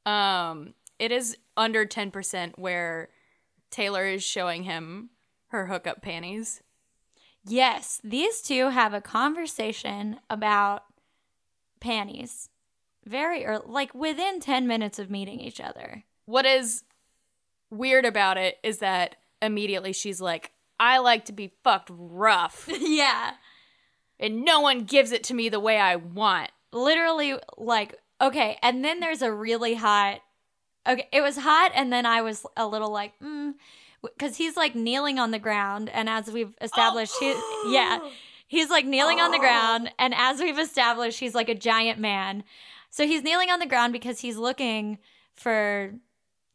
[0.05, 3.09] um it is under 10% where
[3.71, 5.09] taylor is showing him
[5.47, 6.61] her hookup panties
[7.45, 10.83] Yes, these two have a conversation about
[11.79, 12.49] panties.
[13.05, 16.03] Very early, like within 10 minutes of meeting each other.
[16.25, 16.83] what is
[17.71, 23.31] weird about it is that immediately she's like i like to be fucked rough yeah.
[24.19, 28.83] and no one gives it to me the way i want literally like okay and
[28.83, 30.19] then there's a really hot
[30.87, 33.53] okay it was hot and then i was a little like mm
[34.01, 37.33] because he's like kneeling on the ground and as we've established he,
[37.67, 37.99] yeah
[38.49, 39.41] he's like kneeling on the oh.
[39.41, 42.43] ground and as we've established he's like a giant man
[42.89, 44.97] so he's kneeling on the ground because he's looking
[45.35, 45.93] for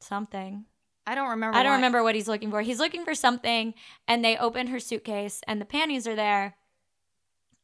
[0.00, 0.66] something
[1.06, 1.56] I don't remember.
[1.56, 2.62] I don't why- remember what he's looking for.
[2.62, 3.74] He's looking for something,
[4.08, 6.56] and they open her suitcase, and the panties are there.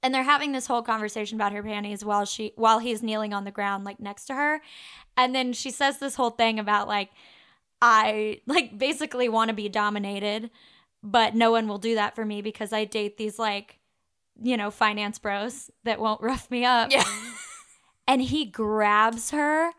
[0.02, 3.44] And they're having this whole conversation about her panties while she while he's kneeling on
[3.44, 4.62] the ground, like next to her.
[5.16, 7.10] And then she says this whole thing about like,
[7.82, 10.50] I like basically want to be dominated,
[11.02, 13.79] but no one will do that for me because I date these like,
[14.40, 16.90] you know, finance bros that won't rough me up.
[16.90, 17.04] Yeah.
[18.08, 19.72] and he grabs her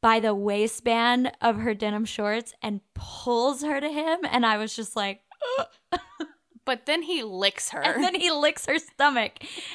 [0.00, 4.20] by the waistband of her denim shorts and pulls her to him.
[4.30, 5.22] And i was just like
[6.64, 7.80] but then he licks her.
[7.80, 9.32] and then he licks her stomach.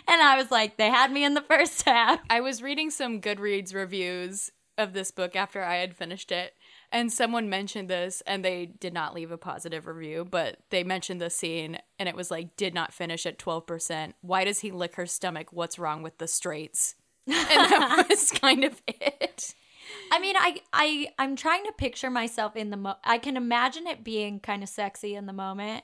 [0.08, 2.20] And i was like they had me in the first half.
[2.30, 6.54] I was reading some Goodreads reviews of this book after I had finished it,
[6.92, 11.22] and someone mentioned this, and they did not leave a positive review, but they mentioned
[11.22, 14.14] the scene, and it was like, did not finish at 12%.
[14.22, 15.54] Why does he lick her stomach?
[15.54, 16.96] What's wrong with the straights?
[17.28, 19.54] And that was kind of it.
[20.12, 23.88] i mean i i i'm trying to picture myself in the mo i can imagine
[23.88, 25.84] it being kind of sexy in the moment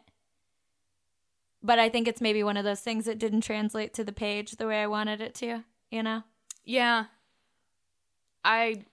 [1.63, 4.51] but i think it's maybe one of those things that didn't translate to the page
[4.53, 6.21] the way i wanted it to you know
[6.63, 7.05] Yeah.
[8.43, 8.83] I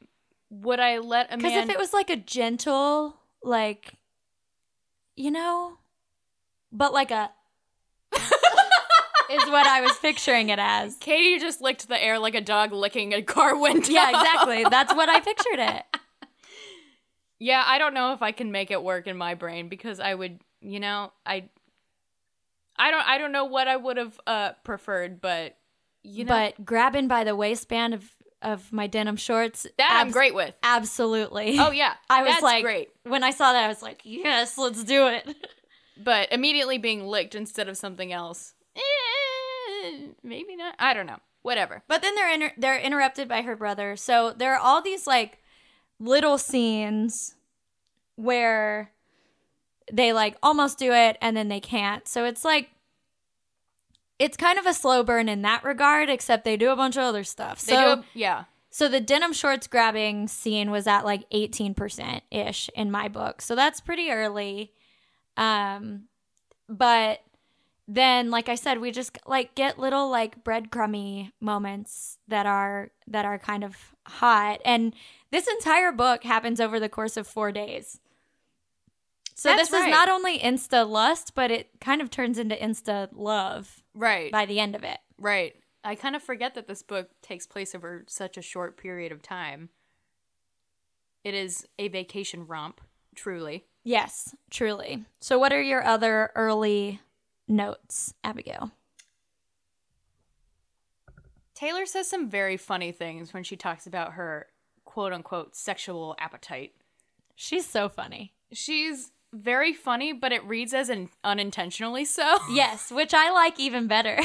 [0.52, 1.38] would I let a man?
[1.38, 3.94] Because if it was like a gentle, like,
[5.16, 5.78] you know,
[6.70, 7.30] but like a
[8.12, 10.98] is what I was picturing it as.
[10.98, 13.90] Katey just licked the air like a dog licking a car window.
[13.90, 14.64] Yeah, exactly.
[14.70, 15.84] That's what I pictured it.
[17.38, 20.14] Yeah, I don't know if I can make it work in my brain because I
[20.14, 21.48] would, you know, I
[22.76, 25.56] I don't I don't know what I would have uh preferred, but
[26.02, 28.08] you know but grabbing by the waistband of
[28.42, 30.54] of my denim shorts, that I'm great with.
[30.62, 31.58] Absolutely.
[31.58, 31.94] Oh yeah.
[32.10, 32.90] I was that's like, great.
[33.04, 35.26] when I saw that, I was like, yes, let's do it.
[36.02, 38.54] But immediately being licked instead of something else.
[38.74, 40.74] eh, maybe not.
[40.78, 41.18] I don't know.
[41.42, 41.82] Whatever.
[41.86, 43.94] But then they're inter- they're interrupted by her brother.
[43.96, 45.38] So there are all these like
[46.00, 47.34] little scenes
[48.16, 48.90] where
[49.92, 52.08] they like almost do it and then they can't.
[52.08, 52.70] So it's like
[54.22, 57.02] it's kind of a slow burn in that regard, except they do a bunch of
[57.02, 57.60] other stuff.
[57.62, 58.44] They so a, yeah.
[58.70, 63.42] so the denim shorts grabbing scene was at like 18% ish in my book.
[63.42, 64.72] So that's pretty early.
[65.36, 66.04] Um
[66.68, 67.22] but
[67.88, 73.24] then like I said, we just like get little like breadcrumby moments that are that
[73.24, 74.60] are kind of hot.
[74.64, 74.94] And
[75.32, 77.98] this entire book happens over the course of 4 days.
[79.34, 79.88] So That's this right.
[79.88, 84.30] is not only insta lust, but it kind of turns into insta love Right.
[84.32, 84.98] by the end of it.
[85.18, 85.54] Right.
[85.84, 89.22] I kind of forget that this book takes place over such a short period of
[89.22, 89.70] time.
[91.24, 92.80] It is a vacation romp,
[93.14, 93.64] truly.
[93.84, 95.04] Yes, truly.
[95.20, 97.00] So what are your other early
[97.48, 98.70] notes, Abigail?
[101.54, 104.46] Taylor says some very funny things when she talks about her
[104.84, 106.72] quote unquote sexual appetite.
[107.34, 108.32] She's so funny.
[108.52, 113.86] She's very funny, but it reads as an unintentionally so, Yes, which I like even
[113.86, 114.18] better.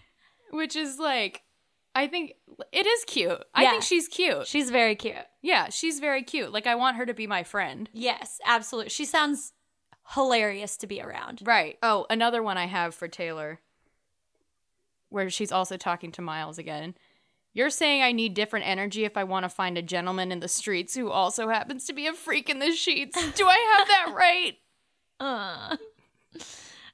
[0.50, 1.42] which is like,
[1.94, 2.34] I think
[2.72, 3.42] it is cute.
[3.54, 3.70] I Yeah.
[3.72, 4.46] think she's cute.
[4.46, 5.16] She's very cute.
[5.42, 6.52] Yeah, she's very cute.
[6.52, 7.88] Like, I want her to be my friend.
[7.92, 8.90] Yes, absolutely.
[8.90, 9.52] She sounds
[10.14, 11.40] hilarious to be around.
[11.44, 11.78] Right.
[11.82, 13.60] Oh, another one I have for Taylor,
[15.08, 16.94] where she's also talking to Miles again.
[17.52, 20.48] You're saying I need different energy if I want to find a gentleman in the
[20.48, 23.16] streets who also happens to be a freak in the sheets.
[23.34, 24.56] Do I have that right?
[25.18, 25.76] Uh,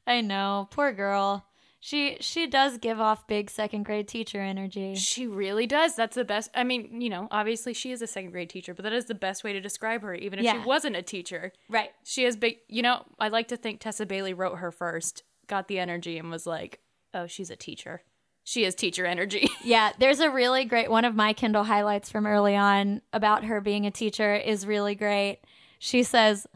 [0.07, 1.47] I know, poor girl.
[1.79, 4.97] She she does give off big second grade teacher energy.
[4.97, 5.95] She really does.
[5.95, 6.51] That's the best.
[6.55, 9.15] I mean, you know, obviously she is a second grade teacher, but that is the
[9.15, 10.53] best way to describe her, even if Yeah.
[10.63, 11.53] she wasn't a teacher.
[11.69, 11.91] Right.
[12.03, 15.69] She has big, you know, I like to think Tessa Bailey wrote her first, got
[15.69, 16.81] the energy, and was like,
[17.15, 18.03] oh, she's a teacher.
[18.49, 19.51] She has teacher energy.
[19.65, 23.61] Yeah, there's a really great one of my Kindle highlights from early on about her
[23.61, 25.41] being a teacher is really great.
[25.81, 26.47] She says,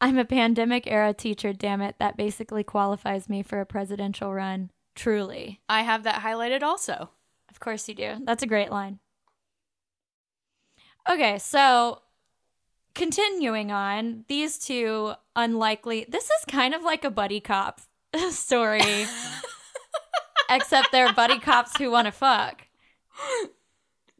[0.00, 1.94] I'm a pandemic era teacher, damn it.
[2.00, 4.70] That basically qualifies me for a presidential run.
[4.96, 5.60] Truly.
[5.68, 7.10] I have that highlighted also.
[7.48, 8.16] Of course you do.
[8.24, 8.98] That's a great line.
[11.08, 12.00] Okay, so
[12.96, 16.06] continuing on, these two unlikely.
[16.08, 17.80] This is kind of like a buddy cop
[18.30, 18.80] story,
[20.50, 22.62] except they're buddy cops who want to fuck.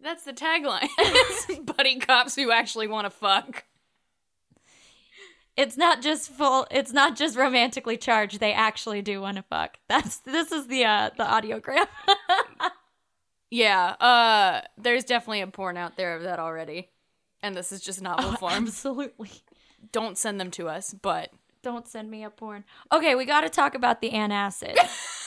[0.02, 0.88] That's the tagline.
[0.98, 3.64] It's Buddy cops who actually want to fuck.
[5.56, 6.66] It's not just full.
[6.70, 8.40] It's not just romantically charged.
[8.40, 9.76] They actually do want to fuck.
[9.88, 11.86] That's this is the uh the audiogram.
[13.54, 16.88] Yeah, uh, there's definitely a porn out there of that already.
[17.42, 18.68] And this is just novel Oh, forms.
[18.70, 19.28] absolutely.
[19.92, 21.28] Don't send them to us, but
[21.62, 22.64] Don't send me a porn.
[22.90, 24.78] Okay, we got to talk about the antacid.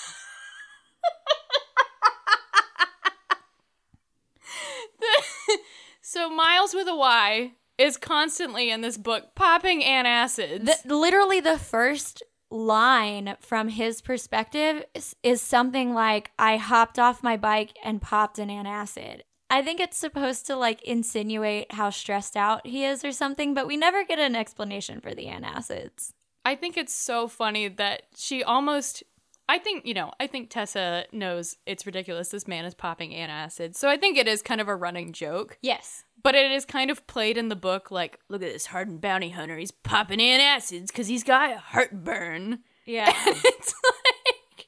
[6.15, 10.65] so Miles with a Y is constantly in this book popping antacids.
[10.85, 17.21] The, literally, the first line from his perspective is, is something like, I hopped off
[17.21, 19.21] my bike and popped an antacid.
[19.49, 23.67] I think it's supposed to like insinuate how stressed out he is or something, but
[23.67, 26.13] we never get an explanation for the antacids.
[26.45, 29.03] I think it's so funny that she almost.
[29.47, 33.75] I think, you know, I think Tessa knows it's ridiculous this man is popping antacids.
[33.75, 35.59] So I think it is kind of a running joke.
[35.61, 36.03] Yes.
[36.23, 39.29] But it is kind of played in the book like, look at this hardened bounty
[39.29, 39.57] hunter.
[39.57, 42.59] He's popping antacids because he's got heartburn.
[42.85, 43.13] Yeah.
[43.25, 44.67] it's like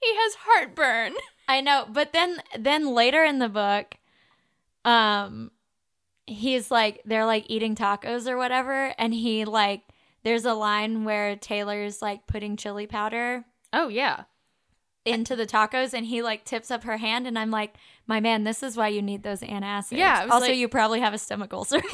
[0.00, 1.14] he has heartburn.
[1.48, 3.96] I know, but then then later in the book,
[4.84, 5.50] um,
[6.26, 9.82] he's like they're like eating tacos or whatever, and he like
[10.24, 14.24] there's a line where Taylor's like putting chili powder Oh yeah.
[15.04, 17.74] into the tacos, and he like tips up her hand, and I'm like,
[18.06, 19.92] my man, this is why you need those antacids.
[19.98, 21.80] Yeah, Also, like- you probably have a stomach ulcer.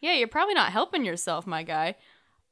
[0.00, 1.96] Yeah, you're probably not helping yourself, my guy.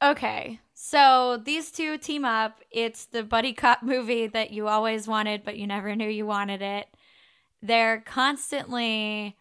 [0.03, 2.61] okay, so these two team up.
[2.71, 6.63] It's the buddy cop movie that you always wanted, but you never knew you wanted
[6.63, 6.87] it.
[7.63, 9.37] They're constantly.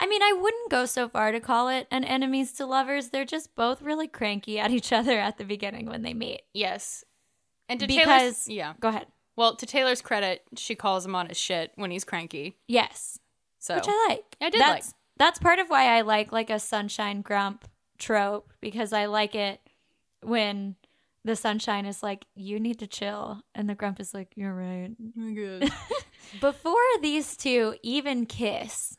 [0.00, 3.10] I mean, I wouldn't go so far to call it an enemies to lovers.
[3.10, 6.42] They're just both really cranky at each other at the beginning when they meet.
[6.54, 7.04] Yes.
[7.68, 8.72] And to Because Taylor's yeah.
[8.80, 9.06] go ahead.
[9.36, 12.56] Well, to Taylor's credit, she calls him on his shit when he's cranky.
[12.66, 13.18] Yes,
[13.58, 14.36] So which I like.
[14.40, 14.94] I did that's, like.
[15.18, 19.60] That's part of why I like like a sunshine grump trope because I like it
[20.22, 20.76] when
[21.24, 24.90] the sunshine is like, "You need to chill," and the grump is like, "You're right."
[25.16, 25.70] good.
[26.40, 28.96] Before these two even kiss,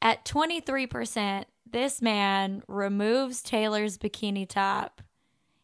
[0.00, 5.02] at twenty three percent, this man removes Taylor's bikini top.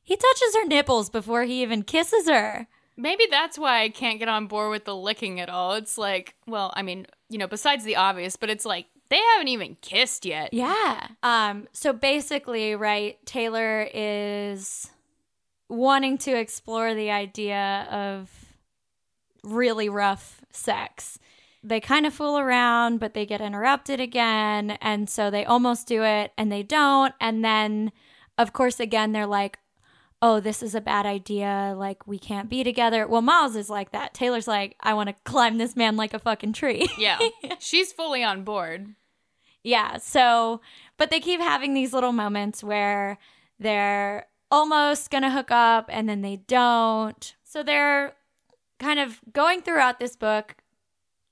[0.02, 2.66] He touches her nipples before he even kisses her.
[2.96, 5.74] Maybe that's why I can't get on board with the licking at all.
[5.74, 9.48] It's like, well, I mean, you know, besides the obvious, but it's like they haven't
[9.48, 10.52] even kissed yet.
[10.52, 11.08] Yeah.
[11.22, 14.90] Um so basically, right, Taylor is
[15.68, 18.30] wanting to explore the idea of
[19.42, 21.18] really rough sex.
[21.66, 26.02] They kind of fool around, but they get interrupted again, and so they almost do
[26.02, 27.90] it and they don't, and then
[28.36, 29.58] of course again they're like,
[30.24, 31.74] oh, this is a bad idea.
[31.76, 33.06] Like, we can't be together.
[33.06, 34.14] Well, Miles is like that.
[34.14, 36.88] Taylor's like, I want to climb this man like a fucking tree.
[36.96, 37.18] Yeah.
[37.58, 38.94] She's fully on board.
[39.62, 39.98] Yeah.
[39.98, 40.62] So,
[40.96, 43.18] but they keep having these little moments where
[43.58, 47.34] they're almost going to hook up and then they don't.
[47.42, 48.14] So they're
[48.78, 50.56] kind of going throughout this book,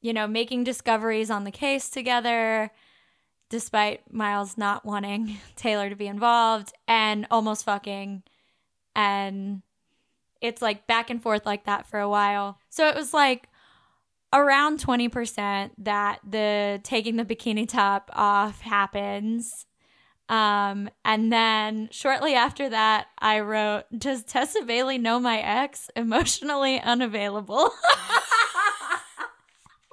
[0.02, 2.70] you know, making discoveries on the case together,
[3.48, 8.24] despite Myles not wanting Taylor to be involved and almost fucking.
[8.94, 9.62] And
[10.42, 12.58] it's like back and forth like that for a while.
[12.68, 13.48] So it was like
[14.32, 19.66] around 20% that the taking the bikini top off happens.
[20.28, 25.90] Um, and then shortly after that, I wrote, Does Tessa Bailey know my ex?
[25.94, 27.70] Emotionally unavailable.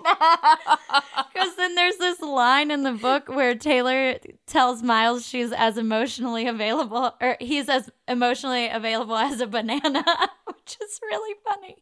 [1.33, 6.47] Because then there's this line in the book where Taylor tells Myles she's as emotionally
[6.47, 10.03] available, or he's as emotionally available as a banana,
[10.45, 11.77] which is really funny.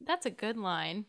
[0.00, 1.06] That's a good line.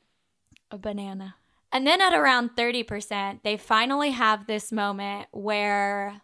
[0.72, 1.36] A banana.
[1.72, 6.22] And then at around 30%, they finally have this moment where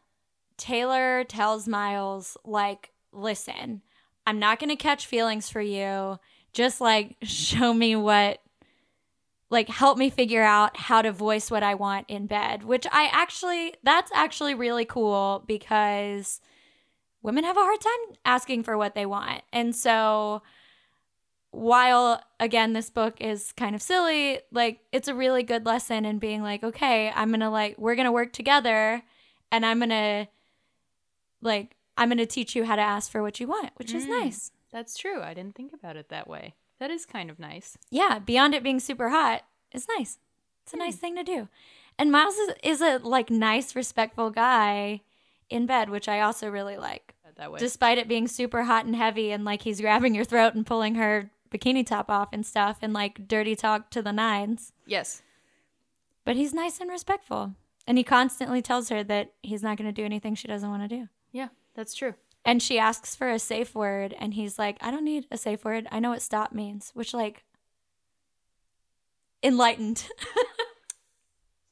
[0.57, 3.81] Taylor tells Myles, like, listen,
[4.25, 6.17] I'm not going to catch feelings for you.
[6.53, 8.39] Just like show me what,
[9.53, 13.09] like, help me figure out how to voice what I want in bed, which I
[13.13, 16.41] actually, that's actually really cool because
[17.21, 19.43] women have a hard time asking for what they want.
[19.53, 20.41] And so,
[21.51, 26.17] while again this book is kind of silly like it's a really good lesson in
[26.17, 29.03] being like okay i'm gonna like we're gonna work together
[29.51, 30.27] and i'm gonna
[31.43, 34.21] like i'm gonna teach you how to ask for what you want which is Mm.
[34.23, 35.21] nice That's true.
[35.21, 36.55] I didn't think about it that way.
[36.83, 37.77] That is kind of nice.
[37.89, 40.19] yeah beyond it being super hot it's nice
[40.63, 40.99] it's a nice hmm.
[40.99, 41.47] thing to do
[41.97, 44.99] and myles is, is a like nice respectful guy
[45.49, 47.59] in bed which i also really like That way.
[47.59, 50.95] despite it being super hot and heavy and like he's grabbing your throat and pulling
[50.95, 55.21] her bikini top off and stuff and like dirty talk to the nines yes.
[56.25, 57.53] but he's nice and respectful
[57.87, 60.83] and he constantly tells her that he's not going to do anything she doesn't want
[60.83, 62.15] to do Yeah, that's true.
[62.45, 65.63] And she asks for a safe word and he's like i don't need a safe
[65.63, 67.43] word i know what stop means which like
[69.41, 70.07] enlightened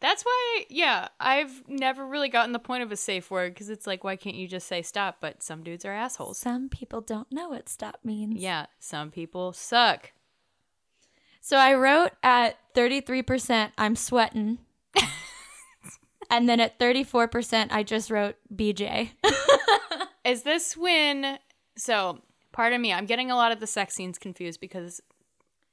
[0.02, 3.86] That's why, yeah, I've never really gotten the point of a safe word because it's
[3.86, 5.18] like, why can't you just say stop?
[5.22, 6.40] But some dudes are assholes.
[6.40, 10.12] some people don't know what stop means Yeah, some people suck.
[11.40, 14.58] So I wrote at 33%, I'm sweating.
[16.32, 19.12] and then at 34%, I just wrote BJ.
[20.24, 21.40] Is this when?
[21.78, 22.20] So,
[22.52, 25.02] pardon me, I'm getting a lot of the sex scenes confused because,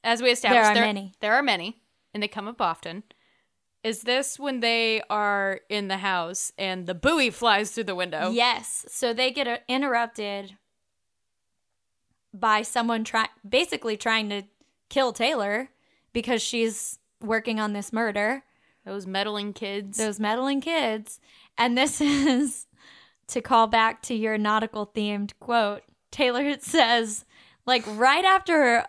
[0.04, 1.12] as we established, There are many.
[1.20, 1.80] There are many,
[2.14, 3.02] and they come up often.
[3.84, 8.30] Is this when they are in the house and the buoy flies through the window?
[8.30, 8.84] Yes.
[8.88, 10.56] So they get uh, interrupted
[12.34, 14.42] by someone try- basically trying to
[14.88, 15.70] kill Taylor
[16.12, 18.42] because she's working on this murder,
[18.84, 19.98] Those meddling kids.
[19.98, 21.20] those meddling kids.
[21.56, 22.66] And this is
[23.28, 25.82] to call back to your nautical themed quote.
[26.10, 27.24] Taylor says,
[27.66, 28.84] like, right after,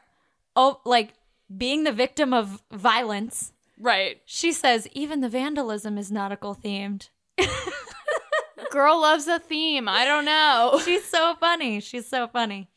[0.56, 1.14] oh, like,
[1.56, 4.22] being the victim of violence, right.
[4.26, 7.10] she says, even the vandalism is nautical themed.
[8.72, 9.88] Girl loves a theme.
[9.90, 10.80] I don't know.
[10.86, 11.80] She's so funny.
[11.80, 12.70] She's so funny.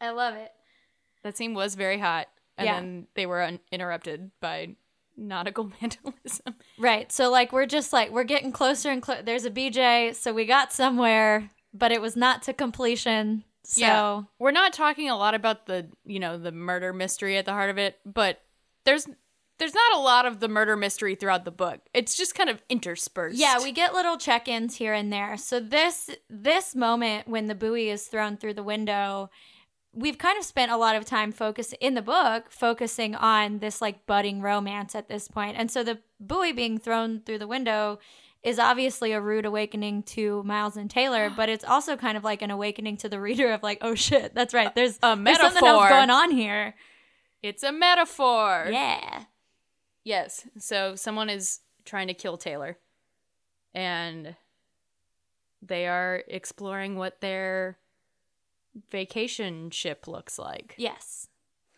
[0.00, 0.52] I love it.
[1.22, 2.74] That scene was very hot, and Yeah.
[2.74, 4.76] then they were un- interrupted by
[5.16, 6.54] nautical vandalism.
[6.78, 7.10] Right.
[7.12, 9.22] So like we're just like we're getting closer and closer.
[9.22, 13.44] There's a BJ, so we got somewhere, but it was not to completion.
[13.62, 14.22] So Yeah.
[14.38, 17.70] We're not talking a lot about the, you know, the murder mystery at the heart
[17.70, 18.40] of it, but
[18.84, 19.06] there's
[19.58, 21.80] there's not a lot of the murder mystery throughout the book.
[21.94, 23.38] It's just kind of interspersed.
[23.38, 25.36] yeah, we get little check-ins here and there.
[25.36, 29.30] So this this moment when the buoy is thrown through the window,
[29.94, 33.80] we've kind of spent a lot of time focus in the book focusing on this
[33.80, 35.56] like budding romance at this point.
[35.56, 37.98] And so the buoy being thrown through the window
[38.42, 42.42] is obviously a rude awakening to Myles and Taylor, but it's also kind of like
[42.42, 44.74] an awakening to the reader of like, oh shit, that's right.
[44.74, 45.88] There's, A there's something else metaphor.
[45.88, 46.74] going on here.
[47.42, 48.68] It's a metaphor.
[48.70, 49.24] Yeah.
[50.02, 50.46] Yes.
[50.58, 52.78] So someone is trying to kill Taylor.
[53.74, 54.36] And
[55.62, 57.78] they are exploring what their
[58.90, 61.28] vacation ship looks like, Yes.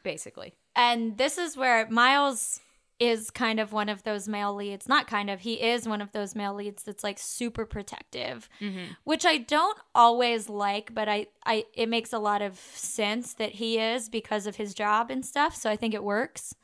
[0.02, 0.54] basically.
[0.74, 2.60] And this is where Myles
[2.98, 4.88] is kind of one of those male leads.
[4.88, 8.92] Not kind of, he is one of those male leads that's like super protective, Mm-hmm.
[9.04, 13.52] which I don't always like, but I, I it makes a lot of sense that
[13.52, 15.54] he is because of his job and stuff.
[15.54, 16.54] So I think it works.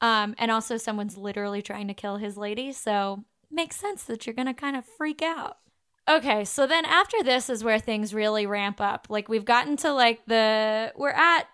[0.00, 4.34] Um, and also someone's literally trying to kill his lady, so makes sense that you're
[4.34, 5.58] gonna kind of freak out.
[6.08, 9.08] Okay, so then after this is where things really ramp up.
[9.10, 11.48] Like we've gotten to like the we're at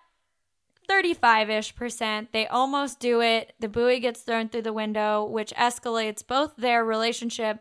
[0.89, 2.31] 35ish percent.
[2.31, 3.53] They almost do it.
[3.59, 7.59] The buoy gets thrown through the window, which escalates both their relationship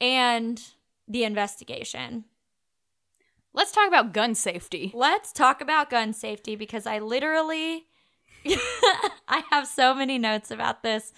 [0.00, 0.62] and
[1.06, 2.24] the investigation.
[3.52, 4.92] Let's talk about gun safety.
[4.94, 7.86] Let's talk about gun safety because I literally
[9.28, 11.12] I have so many notes about this.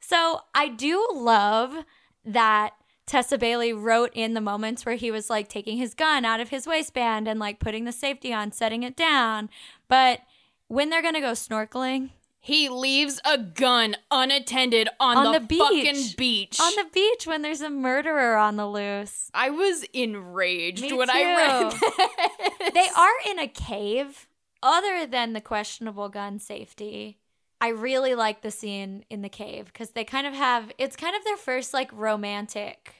[0.00, 1.84] So, I do love
[2.24, 2.72] that
[3.12, 6.48] Tessa Bailey wrote in the moments where he was like taking his gun out of
[6.48, 9.50] his waistband and like putting the safety on, setting it down.
[9.86, 10.20] But
[10.68, 15.46] when they're going to go snorkeling, He leaves a gun unattended on, On the, the
[15.46, 15.60] beach.
[15.60, 16.58] fucking beach.
[16.58, 19.30] on the beach when there's a murderer on the loose.
[19.34, 21.78] I was enraged Me when I read too.
[22.60, 22.72] this.
[22.72, 24.26] They are in a cave.
[24.62, 27.18] Other than the questionable gun safety,
[27.60, 31.14] I really like the scene in the cave because they kind of have it's kind
[31.14, 32.94] of their first like romantic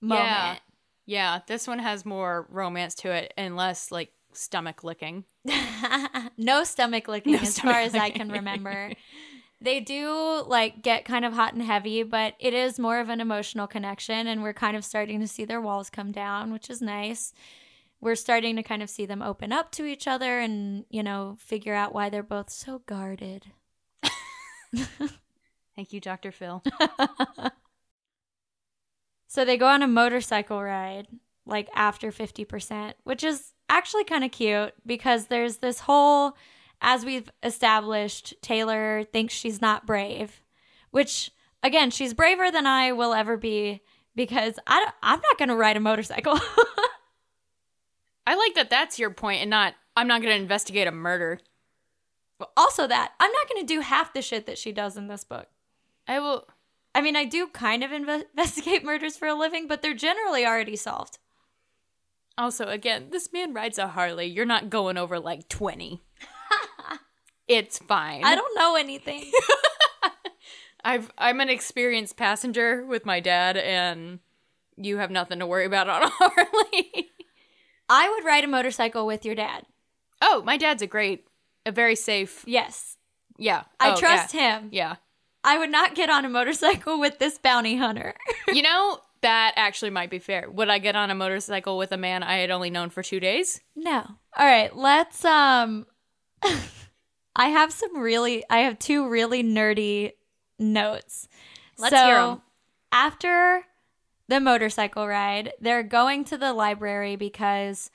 [0.00, 0.26] moment.
[0.26, 0.56] Yeah.
[1.06, 5.24] Yeah, this one has more romance to it and less like stomach licking.
[6.36, 8.92] no stomach licking No as stomach far as I can remember.
[9.60, 13.20] they do like get kind of hot and heavy, but it is more of an
[13.20, 16.80] emotional connection and we're kind of starting to see their walls come down, which is
[16.80, 17.32] nice.
[18.00, 21.36] We're starting to kind of see them open up to each other and, you know,
[21.40, 23.46] figure out why they're both so guarded.
[25.74, 26.30] Thank you, Dr.
[26.30, 26.62] Phil.
[29.28, 31.06] So they go on a motorcycle ride
[31.46, 36.34] like after 50%, which is actually kind of cute because there's this whole
[36.80, 40.40] as we've established Taylor thinks she's not brave,
[40.90, 41.30] which
[41.62, 43.82] again, she's braver than I will ever be
[44.14, 46.34] because I don't, I'm not going to ride a motorcycle.
[48.26, 51.40] I like that that's your point and not I'm not going to investigate a murder.
[52.56, 55.24] also that I'm not going to do half the shit that she does in this
[55.24, 55.48] book.
[56.06, 56.48] I will
[56.94, 60.44] I mean, I do kind of inve- investigate murders for a living, but they're generally
[60.46, 61.18] already solved.
[62.36, 64.26] Also, again, this man rides a Harley.
[64.26, 66.02] You're not going over like 20.
[67.48, 68.24] it's fine.
[68.24, 69.30] I don't know anything.
[70.84, 74.20] I've I'm an experienced passenger with my dad and
[74.76, 77.10] you have nothing to worry about on a Harley.
[77.88, 79.64] I would ride a motorcycle with your dad.
[80.22, 81.26] oh, my dad's a great
[81.66, 82.44] a very safe.
[82.46, 82.96] Yes.
[83.36, 83.64] Yeah.
[83.80, 84.60] I Oh, trust yeah.
[84.60, 84.68] him.
[84.70, 84.96] Yeah.
[85.48, 88.14] I would not get on a motorcycle with this bounty hunter.
[88.52, 90.48] You know, that actually might be fair.
[90.50, 93.20] Would I get on a motorcycle with a man I had only known for 2
[93.20, 93.60] days?
[93.74, 94.06] no.
[94.36, 95.86] All right, let's um
[97.36, 100.12] I have some really I have two really nerdy
[100.58, 101.28] notes.
[101.78, 102.42] Let's so, hear 'em.
[102.92, 103.64] After
[104.28, 107.90] the motorcycle ride, they're going to the library because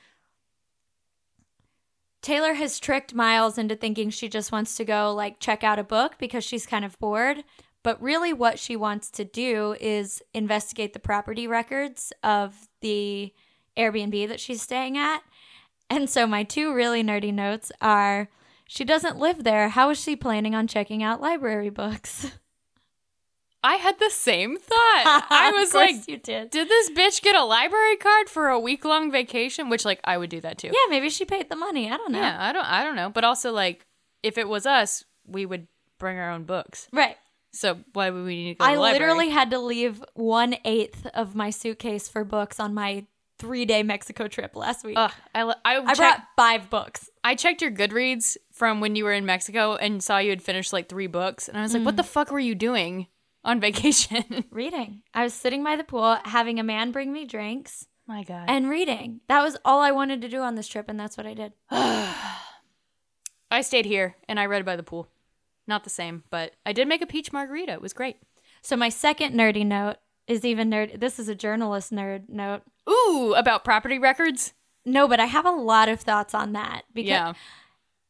[2.23, 5.83] Taylor has tricked Myles into thinking she just wants to go like check out a
[5.83, 7.43] book because she's kind of bored.
[7.83, 13.33] But really, what she wants to do is investigate the property records of the
[13.77, 15.19] Airbnb that she's staying at.
[15.89, 18.29] And so, my two really nerdy notes are
[18.69, 19.67] she doesn't live there.
[19.67, 22.31] How is she planning on checking out library books?
[23.63, 25.25] I had the same thought.
[25.29, 26.49] I was like, you did.
[26.49, 29.69] did this bitch get a library card for a week long vacation?
[29.69, 30.67] Which like I would do that too.
[30.67, 31.89] Yeah, maybe she paid the money.
[31.91, 32.19] I don't know.
[32.19, 33.09] Yeah, I don't I don't know.
[33.09, 33.85] But also like
[34.21, 35.67] if it was us, we would
[35.99, 36.87] bring our own books.
[36.91, 37.15] Right.
[37.51, 40.55] So why would we need to go to I the literally had to leave one
[40.65, 43.05] eighth of my suitcase for books on my
[43.39, 44.95] three day Mexico trip last week.
[44.97, 47.09] Ugh, I, I, I check- brought five books.
[47.23, 50.73] I checked your Goodreads from when you were in Mexico and saw you had finished
[50.73, 51.85] like three books, and I was like, Mm.
[51.85, 53.07] "What the fuck were you doing
[53.43, 55.01] on vacation?" Reading.
[55.13, 58.45] I was sitting by the pool, having a man bring me drinks My God.
[58.47, 59.21] and reading.
[59.27, 61.53] That was all I wanted to do on this trip, and that's what I did.
[63.51, 65.07] I stayed here and I read by the pool.
[65.67, 67.73] Not the same, but I did make a peach margarita.
[67.73, 68.17] It was great.
[68.61, 70.99] So my second nerdy note is even nerd.
[70.99, 72.63] This is a journalist nerd note.
[72.89, 74.53] Ooh, about property records.
[74.85, 77.33] No, but I have a lot of thoughts on that because Yeah.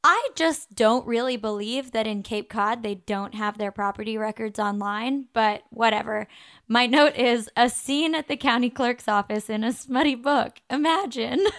[0.04, 4.60] I just don't really believe that in Cape Cod they don't have their property records
[4.60, 6.28] online, but whatever.
[6.68, 10.62] My note is a scene at the county clerk's office in a smutty book.
[10.70, 11.46] Imagine.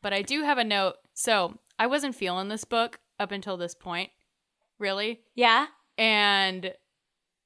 [0.00, 0.94] But I do have a note.
[1.14, 4.10] So I wasn't feeling this book up until this point,
[4.78, 5.22] really.
[5.34, 5.66] yeah?
[5.98, 6.72] And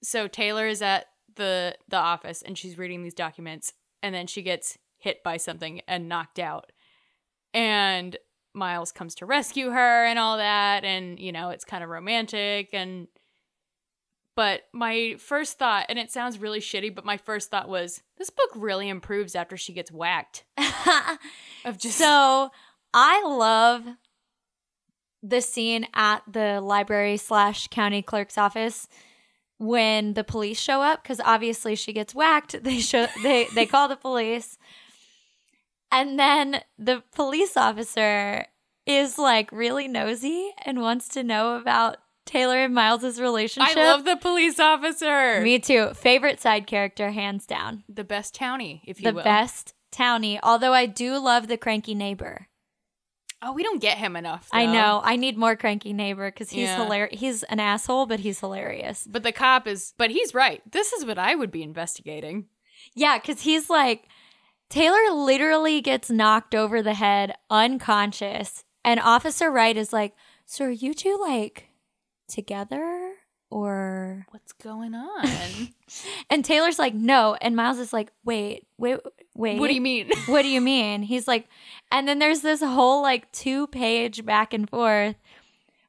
[0.03, 3.73] so Taylor is at the the office and she's reading these documents,
[4.03, 6.71] and then she gets hit by something and knocked out.
[7.55, 8.19] And
[8.55, 12.71] Myles comes to rescue her and all that, and you know it's kind of romantic
[12.73, 13.09] and.
[14.35, 18.31] But my first thought, and it sounds really shitty, but my first thought was this
[18.31, 20.45] book really improves after she gets whacked.
[21.67, 22.51] Of just so
[22.95, 23.85] I love
[25.23, 28.89] the scene at the library slash county clerk's office
[29.59, 32.57] when the police show up because obviously she gets whacked.
[32.63, 34.59] They show they they call the police,
[35.93, 38.47] and then the police officer
[38.87, 43.77] is like really nosy and wants to know about Taylor and Myles's relationship.
[43.77, 45.41] I love the police officer.
[45.43, 45.91] Me too.
[45.95, 47.85] Favorite side character, hands down.
[47.89, 49.23] the best townie, if you The will.
[49.25, 50.39] best townie.
[50.43, 52.49] Although I do love the cranky neighbor.
[53.45, 54.49] Oh, we don't get him enough.
[54.53, 55.01] I know.
[55.03, 56.77] I need more cranky neighbor because he's Yeah.
[56.85, 57.19] hilarious.
[57.21, 59.05] He's an asshole, but he's hilarious.
[59.11, 59.95] But the cop is.
[59.99, 60.63] But he's right.
[60.71, 62.47] This is what I would be investigating.
[62.95, 64.05] Yeah, because he's like,
[64.73, 68.65] Taylor literally gets knocked over the head unconscious.
[68.83, 70.15] And Officer Wright is like,
[70.47, 71.69] So are you two like
[72.27, 73.13] together?
[73.51, 74.25] Or.
[74.31, 75.27] What's going on?
[76.31, 77.37] And Taylor's like, No.
[77.43, 79.01] And Myles is like, Wait, wait,
[79.35, 79.61] wait.
[79.61, 80.11] what do you mean?
[80.27, 81.03] what do you mean?
[81.03, 81.49] He's like,
[81.91, 85.17] and then there's this whole like two page back and forth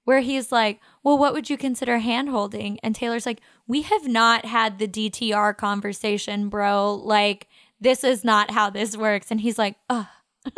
[0.03, 2.79] where he's like, well, what would you consider hand holding?
[2.83, 6.93] And Taylor's like, we have not had the DTR conversation, bro.
[6.95, 7.47] Like,
[7.83, 9.29] this is not how this works.
[9.29, 10.07] And he's like, ugh.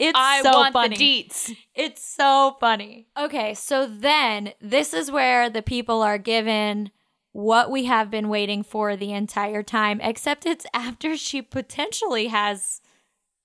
[0.00, 0.96] it's I so want funny.
[0.96, 1.54] the deets.
[1.74, 3.06] It's so funny.
[3.16, 6.90] Okay, so then this is where the people are given
[7.32, 12.80] what we have been waiting for the entire time, except it's after she potentially has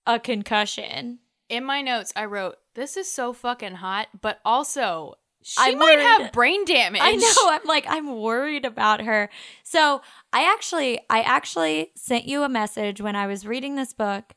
[0.07, 1.19] a concussion.
[1.49, 5.97] In my notes, I wrote, "This is so fucking hot," but also she I'm might
[5.97, 6.03] worried.
[6.03, 7.01] have brain damage.
[7.03, 7.33] I know.
[7.45, 9.29] I'm like, I'm worried about her.
[9.63, 14.33] So I actually, I actually sent you a message when I was reading this book.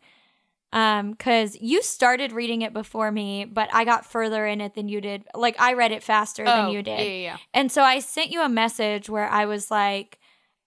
[0.72, 4.88] Um, cause you started reading it before me, but I got further in it than
[4.88, 5.24] you did.
[5.34, 6.98] Like I read it faster than Oh, you did.
[6.98, 10.18] Yeah, yeah, And so I sent you a message where I was like,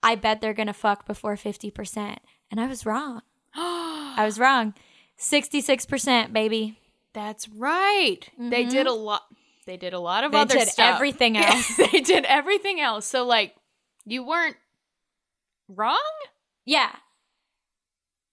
[0.02, 2.18] I bet they're going to fuck before 50%.
[2.50, 3.22] And I was wrong.
[3.54, 4.74] I was wrong.
[5.20, 6.80] 66%, baby.
[7.14, 8.22] That's right.
[8.38, 9.24] They did a lot.
[9.70, 10.32] They did a lot of.
[10.32, 10.96] They other did stuff.
[10.96, 11.78] everything Yeah, else.
[11.92, 13.06] they did everything else.
[13.06, 13.54] So like,
[14.04, 14.56] you weren't
[15.68, 16.00] wrong.
[16.66, 16.90] Yeah.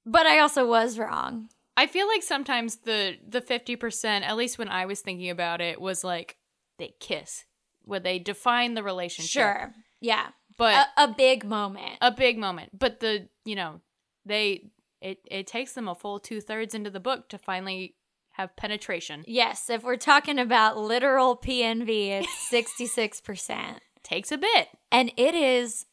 [0.07, 1.51] But I also was wrong.
[1.77, 5.61] I feel like sometimes the the fifty percent, at least when I was thinking about
[5.61, 6.37] it, was like
[6.79, 7.45] they kiss,
[7.83, 9.31] where they define the relationship.
[9.43, 9.75] Sure.
[10.01, 10.29] Yeah.
[10.57, 11.99] but A, a big moment.
[12.01, 12.71] a big moment.
[12.79, 13.83] But the you know
[14.25, 14.71] they
[15.03, 17.96] it it takes them a full two thirds into the book to finally
[18.37, 19.25] have penetration.
[19.27, 19.69] yes.
[19.71, 23.79] If we're talking about literal PNV, it's 66%.
[24.03, 24.69] Takes a bit.
[24.93, 25.87] and it is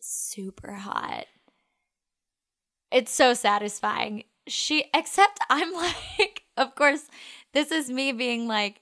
[0.00, 1.26] super hot.
[2.90, 4.24] It's so satisfying.
[4.46, 5.72] She, except I'm
[6.18, 7.08] like, of course,
[7.52, 8.80] this is me being like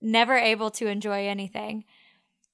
[0.00, 1.84] never able to enjoy anything.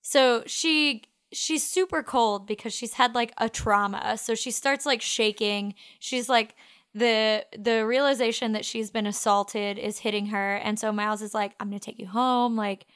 [0.00, 1.02] So she
[1.32, 4.16] she's super cold because she's had like a trauma.
[4.18, 5.74] So she starts like shaking.
[5.98, 6.54] She's like
[6.94, 11.54] the the realization that she's been assaulted is hitting her and so Myles is like
[11.58, 12.86] I'm going to take you home like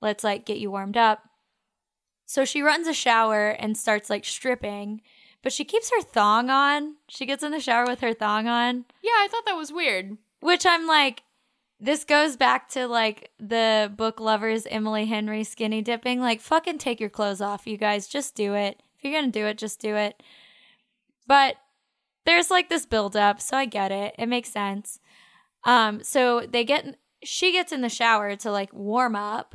[0.00, 1.22] let's like get you warmed up.
[2.26, 5.02] So she runs a shower and starts like stripping,
[5.42, 6.94] but she keeps her thong on.
[7.08, 10.16] She gets in the shower with her thong on, Yeah, I thought that was weird.
[10.40, 11.22] which I'm like,
[11.78, 16.18] this goes back to like the book lovers Emily Henry skinny dipping.
[16.20, 18.06] Like, fucking take your clothes off, you guys.
[18.08, 18.82] Just do it.
[18.96, 20.22] If you're gonna do it, just do it.
[21.26, 21.56] But
[22.26, 24.14] there's like this build up, so I get it.
[24.18, 25.00] It makes sense.
[25.64, 29.54] Um, so they get she gets in the shower to like warm up.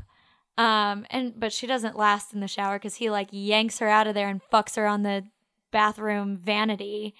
[0.57, 4.07] Um, and but she doesn't last in the shower because he like yanks her out
[4.07, 5.24] of there and fucks her on the
[5.72, 7.15] bathroom vanity.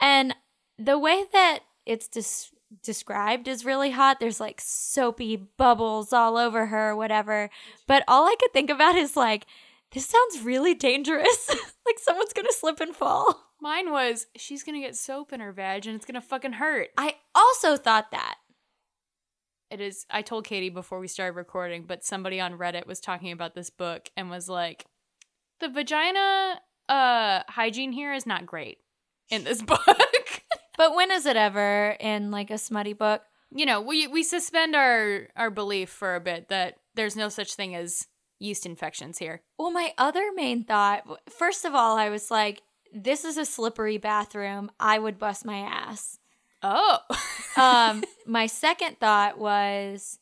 [0.00, 0.34] And
[0.78, 4.20] the way that it's des- described is really hot.
[4.20, 7.50] There's like soapy bubbles all over her, whatever.
[7.86, 9.46] But all I could think about is like,
[9.92, 11.48] this sounds really dangerous.
[11.86, 13.47] like someone's gonna slip and fall.
[13.60, 16.88] Mine was she's gonna get soap in her vag and it's gonna fucking hurt.
[16.96, 18.36] I also thought that.
[19.70, 20.06] It is.
[20.08, 23.68] I told Katey before we started recording, but somebody on Reddit was talking about this
[23.68, 24.86] book and was like,
[25.60, 28.78] "The vagina uh hygiene here is not great
[29.28, 29.78] in this book."
[30.78, 33.22] But when is it ever in like a smutty book?
[33.50, 37.54] you know, we we suspend our our belief for a bit that there's no such
[37.54, 38.06] thing as
[38.38, 39.42] yeast infections here.
[39.58, 43.98] Well, my other main thought, first of all, I was like, this is a slippery
[43.98, 44.70] bathroom.
[44.80, 46.18] I would bust my ass.
[46.62, 46.98] Oh,
[47.56, 50.20] Um, my second thought was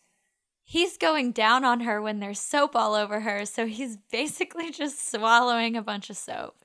[0.65, 5.11] he's going down on her when there's soap all over her, so he's basically just
[5.11, 6.57] swallowing a bunch of soap.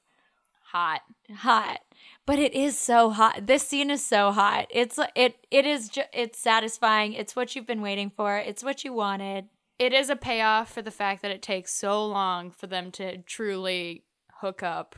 [0.71, 1.01] hot.
[1.39, 1.79] Hot.
[2.25, 3.47] But it is so hot.
[3.47, 4.67] This scene is so hot.
[4.69, 7.13] It's it it is ju- it's satisfying.
[7.13, 8.37] It's what you've been waiting for.
[8.37, 9.49] It's what you wanted.
[9.77, 13.17] It is a payoff for the fact that it takes so long for them to
[13.23, 14.03] truly
[14.39, 14.95] hook up,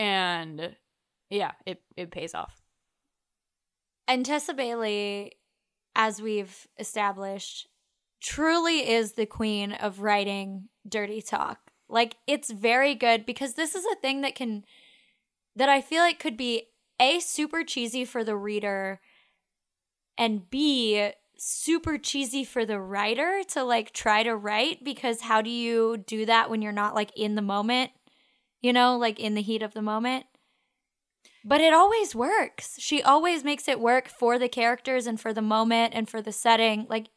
[0.00, 0.74] and
[1.28, 2.62] yeah, it it pays off.
[4.08, 5.32] And Tessa Bailey,
[5.94, 7.68] as we've established,
[8.20, 11.58] truly is the queen of writing dirty talk.
[11.88, 14.64] Like it's very good because this is a thing that can
[15.54, 19.00] that I feel like could be a super cheesy for the reader
[20.16, 25.50] and b super cheesy for the writer to like try to write because how do
[25.50, 27.90] you do that when you're not like in the moment?
[28.60, 30.26] You know, like in the heat of the moment.
[31.44, 32.76] But it always works.
[32.78, 36.32] She always makes it work for the characters and for the moment and for the
[36.32, 36.86] setting.
[36.88, 37.08] Like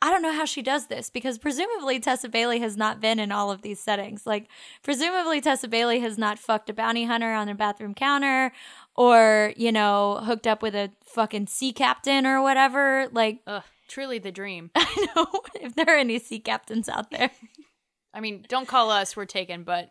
[0.00, 3.32] I don't know how she does this because presumably Tessa Bailey has not been in
[3.32, 4.26] all of these settings.
[4.26, 4.46] Like,
[4.82, 8.52] presumably Tessa Bailey has not fucked a bounty hunter on a bathroom counter
[8.94, 13.08] or, you know, hooked up with a fucking sea captain or whatever.
[13.10, 14.70] Like, Ugh, truly the dream.
[14.76, 15.26] I know
[15.56, 17.32] if there are any sea captains out there.
[18.14, 19.90] I mean, don't call us, we're taken, but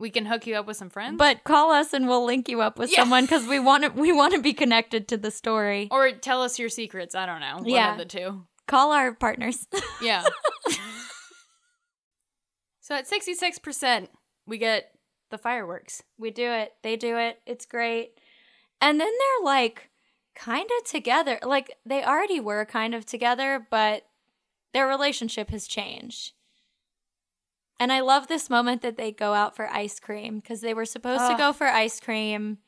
[0.00, 1.16] we can hook you up with some friends.
[1.18, 3.00] But call us and we'll link you up with Yeah.
[3.00, 5.88] someone because we want to we want to be connected to the story.
[5.90, 7.14] or tell us your secrets.
[7.14, 7.56] I don't know.
[7.56, 7.92] One Yeah.
[7.92, 8.46] of the two.
[8.66, 9.66] Call our partners.
[10.02, 10.24] Yeah.
[12.80, 14.08] so at 66%,
[14.46, 14.92] we get
[15.30, 16.02] the fireworks.
[16.18, 16.72] We do it.
[16.82, 17.38] They do it.
[17.46, 18.12] It's great.
[18.80, 19.90] And then they're like
[20.34, 21.38] kind of together.
[21.42, 24.06] Like they already were kind of together, but
[24.72, 26.32] their relationship has changed.
[27.80, 30.84] And I love this moment that they go out for ice cream because they were
[30.84, 32.58] supposed to go for ice cream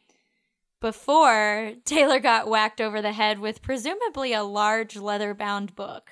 [0.81, 6.11] before Taylor got whacked over the head with presumably a large leather bound book.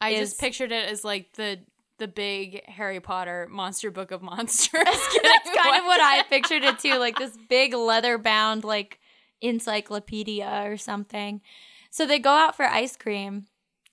[0.00, 1.58] I Is- just pictured it as like the
[1.98, 4.72] the big Harry Potter monster book of monsters.
[5.22, 9.00] That's kind of what I pictured it too, like this big leather bound like
[9.42, 11.42] encyclopedia or something.
[11.90, 13.46] So they go out for ice cream.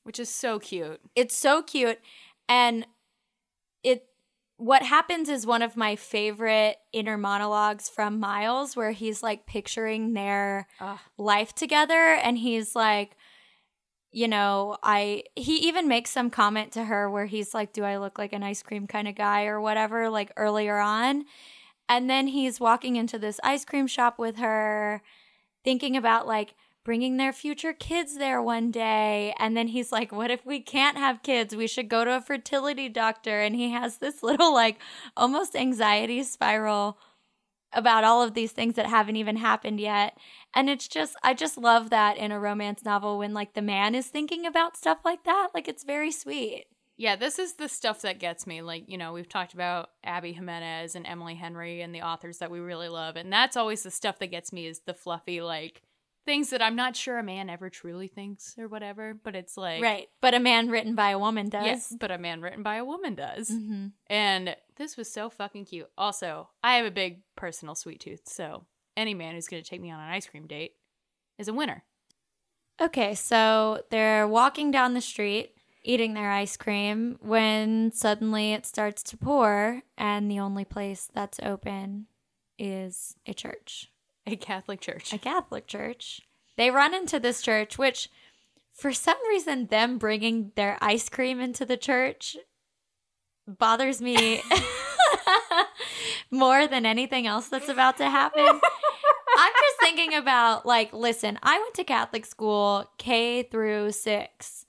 [0.04, 1.02] Which is so cute.
[1.16, 2.00] It's so cute
[2.48, 2.88] and
[3.84, 4.08] it
[4.58, 10.14] what happens is one of my favorite inner monologues from Myles where he's like picturing
[10.14, 10.98] their Ugh.
[11.18, 13.16] life together and he's like
[14.12, 17.98] you know i he even makes some comment to her where he's like do i
[17.98, 21.26] look like an ice cream kind of guy or whatever like earlier on
[21.90, 25.02] and then he's walking into this ice cream shop with her
[25.64, 26.56] thinking about like
[26.88, 30.98] bringing their future kids there one day and then he's like what if we can't
[30.98, 34.80] have kids we should go to a fertility doctor and he has this little like
[35.18, 36.98] almost anxiety spiral
[37.74, 40.18] about all of these things that haven't even happened yet.
[40.54, 43.94] And it's just, I just love that in a romance novel when like the man
[43.94, 45.50] is thinking about stuff like that.
[45.54, 46.66] Like it's very sweet.
[47.00, 48.64] Yeah, this is the stuff that gets me.
[48.64, 52.50] Like, you know, we've talked about Abby Jimenez and Emily Henry and the authors that
[52.50, 53.16] we really love.
[53.16, 55.84] And that's always the stuff that gets me is the fluffy, like,
[56.28, 59.16] things that I'm not sure a man ever truly thinks or whatever.
[59.16, 60.08] But it's like, right.
[60.22, 61.66] But a man written by a woman does.
[61.66, 63.50] Yes, but a man written by a woman does.
[63.50, 63.94] Mhm.
[64.08, 65.90] And this was so fucking cute.
[65.98, 68.66] Also, I have a big personal sweet tooth, so
[68.96, 70.76] any man who's going to take me on an ice cream date
[71.40, 71.84] is a winner.
[72.80, 79.02] Okay, so they're walking down the street eating their ice cream when suddenly it starts
[79.02, 82.08] to pour and the only place that's open
[82.60, 83.90] is a church.
[84.28, 85.14] A Catholic church.
[85.14, 86.22] a Catholic church.
[86.58, 88.10] They run into this church, which
[88.74, 92.38] for some reason, them bringing their ice cream into the church
[93.48, 94.42] bothers me
[96.32, 98.46] more than anything else that's about to happen.
[98.46, 104.66] I'm just thinking about like, listen, I went to Catholic school K through six.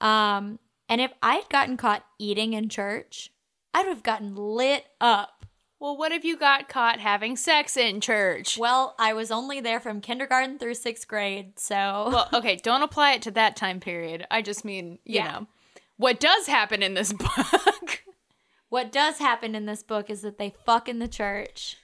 [0.00, 0.58] Um,
[0.88, 3.32] and if I'd gotten caught eating in church,
[3.74, 5.44] I'd have gotten lit up.
[5.80, 8.58] Well, what if you got caught having sex in church?
[8.58, 13.14] Well, I was only there from kindergarten through sixth grade, so Well, okay, don't apply
[13.14, 14.26] it to that time period.
[14.30, 15.32] I just mean, you Yeah.
[15.32, 15.46] know,
[15.96, 18.04] what does happen in this book.
[18.68, 21.78] what does happen in this book is that they fuck in the church.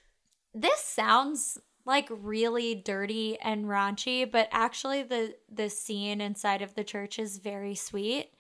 [0.55, 6.85] This sounds like really dirty and raunchy, but actually the the scene inside of the
[6.85, 8.33] church is very sweet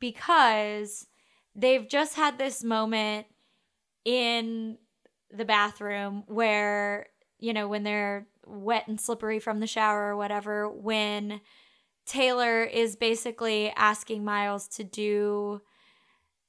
[0.00, 1.06] because
[1.54, 3.26] they've just had this moment
[4.04, 4.78] in
[5.30, 7.06] the bathroom where
[7.38, 11.40] you know when they're wet and slippery from the shower or whatever when
[12.04, 15.62] Taylor is basically asking Myles to do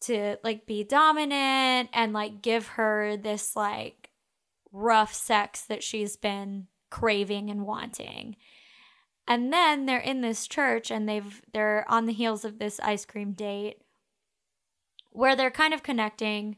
[0.02, 4.10] to like be dominant and like give her this like
[4.72, 8.36] rough sex that she's been craving and wanting.
[9.28, 13.06] And then they're in this church and they've they're on the heels of this ice
[13.06, 13.78] cream date
[15.12, 16.58] where they're kind of connecting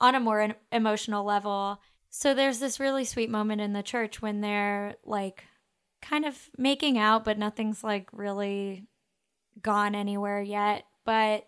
[0.00, 1.80] on a more emotional level.
[2.10, 5.44] So there's this really sweet moment in the church when they're like
[6.00, 8.86] kind of making out but nothing's like really
[9.62, 10.84] gone anywhere yet.
[11.04, 11.46] But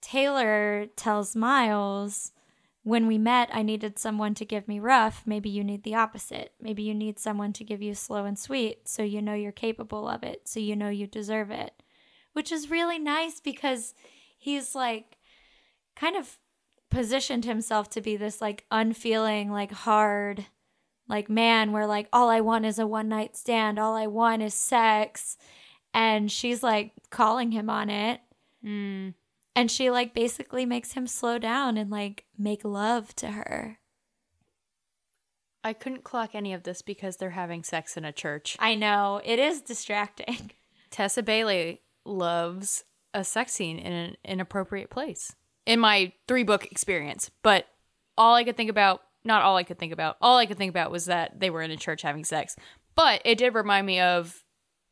[0.00, 2.32] Taylor tells Myles,
[2.82, 5.24] when we met, I needed someone to give me rough.
[5.26, 6.52] Maybe you need the opposite.
[6.60, 10.08] Maybe you need someone to give you slow and sweet so you know you're capable
[10.08, 11.82] of it, so you know you deserve it.
[12.32, 13.92] Which is really nice because
[14.38, 15.16] he's like
[15.96, 16.38] kind of
[16.96, 20.46] positioned himself to be this like unfeeling, like hard,
[21.06, 24.42] like man where like all I want is a one night stand, all I want
[24.42, 25.36] is sex.
[25.92, 28.22] And she's like calling him on it.
[28.64, 29.12] Mm.
[29.54, 33.78] And she like basically makes him slow down and like make love to her.
[35.62, 38.56] I couldn't clock any of this because they're having sex in a church.
[38.58, 40.50] I know, it is distracting.
[40.90, 45.34] Tessa Bailey loves a sex scene in an inappropriate place.
[45.66, 47.66] In my three book experience, but
[48.16, 50.70] all I could think about, not all I could think about, all I could think
[50.70, 52.56] about was that they were in a church having sex.
[52.94, 54.44] But it did remind me of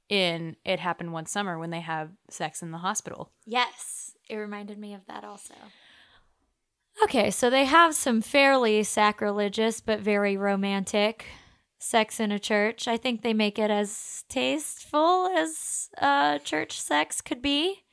[0.08, 3.30] in It Happened One Summer when they have sex in the hospital.
[3.46, 5.54] Yes, it reminded me of that also.
[7.02, 11.26] Okay, so they have some fairly sacrilegious but very romantic
[11.78, 12.86] sex in a church.
[12.88, 17.83] I think they make it as tasteful as uh, church sex could be.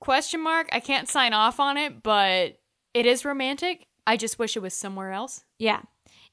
[0.00, 2.58] Question mark, I can't sign off on it, but
[2.94, 3.86] it is romantic.
[4.06, 5.44] I just wish it was somewhere else.
[5.58, 5.82] Yeah.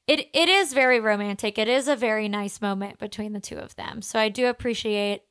[0.06, 1.58] It it is very romantic.
[1.58, 4.02] It is a very nice moment between the two of them.
[4.02, 5.22] So I do appreciate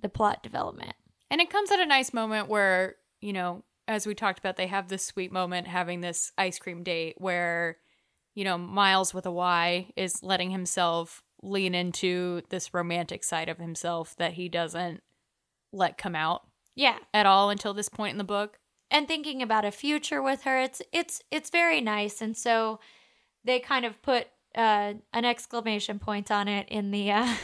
[0.00, 0.94] the plot development.
[1.30, 4.66] And it comes at a nice moment where, you know, as we talked about, they
[4.66, 7.78] have this sweet moment having this ice cream date where,
[8.34, 13.58] you know, Myles with a Y is letting himself lean into this romantic side of
[13.58, 15.02] himself that he doesn't
[15.72, 16.98] let come out Yeah.
[17.12, 18.58] at all until this point in the book.
[18.90, 22.78] and thinking about a future with her it's it's it's very nice and so
[23.44, 27.34] they kind of put uh, an exclamation point on it in the uh,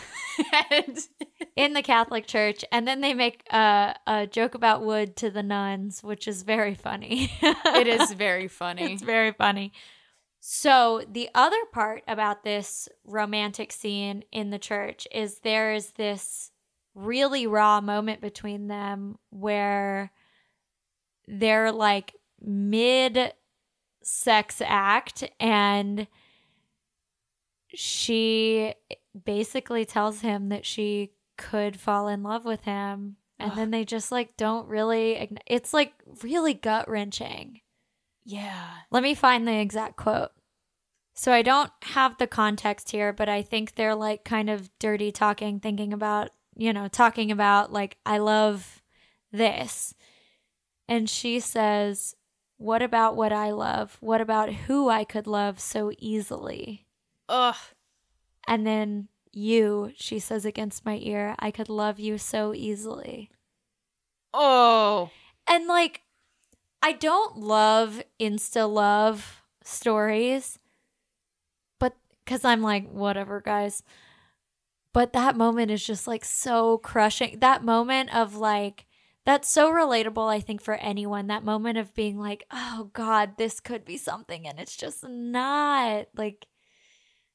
[1.57, 5.43] in the Catholic Church, and then they make uh, a joke about wood to the
[5.43, 7.33] nuns, which is very funny.
[7.43, 8.93] it is very funny.
[8.93, 9.73] it's very funny.
[10.41, 16.53] So the other part about this romantic scene in the church is there's this
[16.99, 20.11] really raw moment between them where
[21.27, 23.33] they're like mid
[24.03, 26.07] sex act and
[27.75, 28.75] she
[29.25, 33.57] basically tells him that she could fall in love with him and Ugh.
[33.57, 35.93] then they just like don't really it's like
[36.23, 37.61] really gut wrenching
[38.29, 38.69] yeah.
[38.91, 40.33] let me find the exact quote.
[41.15, 45.11] So I don't have the context here, but I think they're like kind of dirty
[45.11, 48.83] talking, thinking about, you know, talking about like, I love
[49.33, 49.95] this.
[50.89, 52.17] And she says,
[52.59, 53.97] What about what I love?
[54.01, 56.87] What about who I could love so easily?
[57.29, 57.57] Ugh.
[58.47, 63.31] And then you, she says against my ear, I could love you so easily.
[64.35, 65.11] Oh.
[65.47, 66.03] And like,
[66.83, 70.59] I don't love insta love stories,
[71.79, 71.95] but
[72.25, 73.83] because I'm like, whatever, guys.
[74.93, 77.39] But that moment is just like so crushing.
[77.41, 78.87] That moment of like,
[79.25, 81.27] that's so relatable, I think, for anyone.
[81.27, 84.49] That moment of being like, oh God, this could be something.
[84.49, 86.07] And it's just not.
[86.17, 86.47] Like,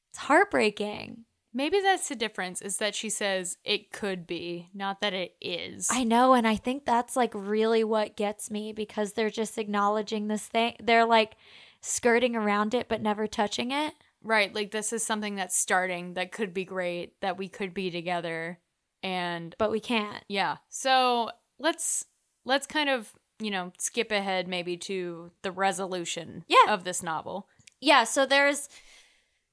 [0.10, 1.26] it's heartbreaking.
[1.56, 5.88] Maybe that's the difference is that she says it could be, not that it is.
[5.91, 10.28] I know, and I think that's like really what gets me because they're just acknowledging
[10.28, 10.76] this thing.
[10.82, 11.36] They're like
[11.80, 13.93] skirting around it but never touching it.
[14.24, 17.92] Right, like this is something that's starting that could be great, that we could be
[17.92, 18.60] together.
[19.04, 20.24] And But we can't.
[20.30, 20.58] yeah.
[20.70, 22.06] So, let's
[22.46, 26.74] let's kind of, you know, skip ahead maybe to the resolution Yeah.
[26.74, 27.48] of this novel.
[27.82, 28.70] Yeah, so there's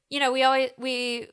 [0.08, 1.28] you know, we always we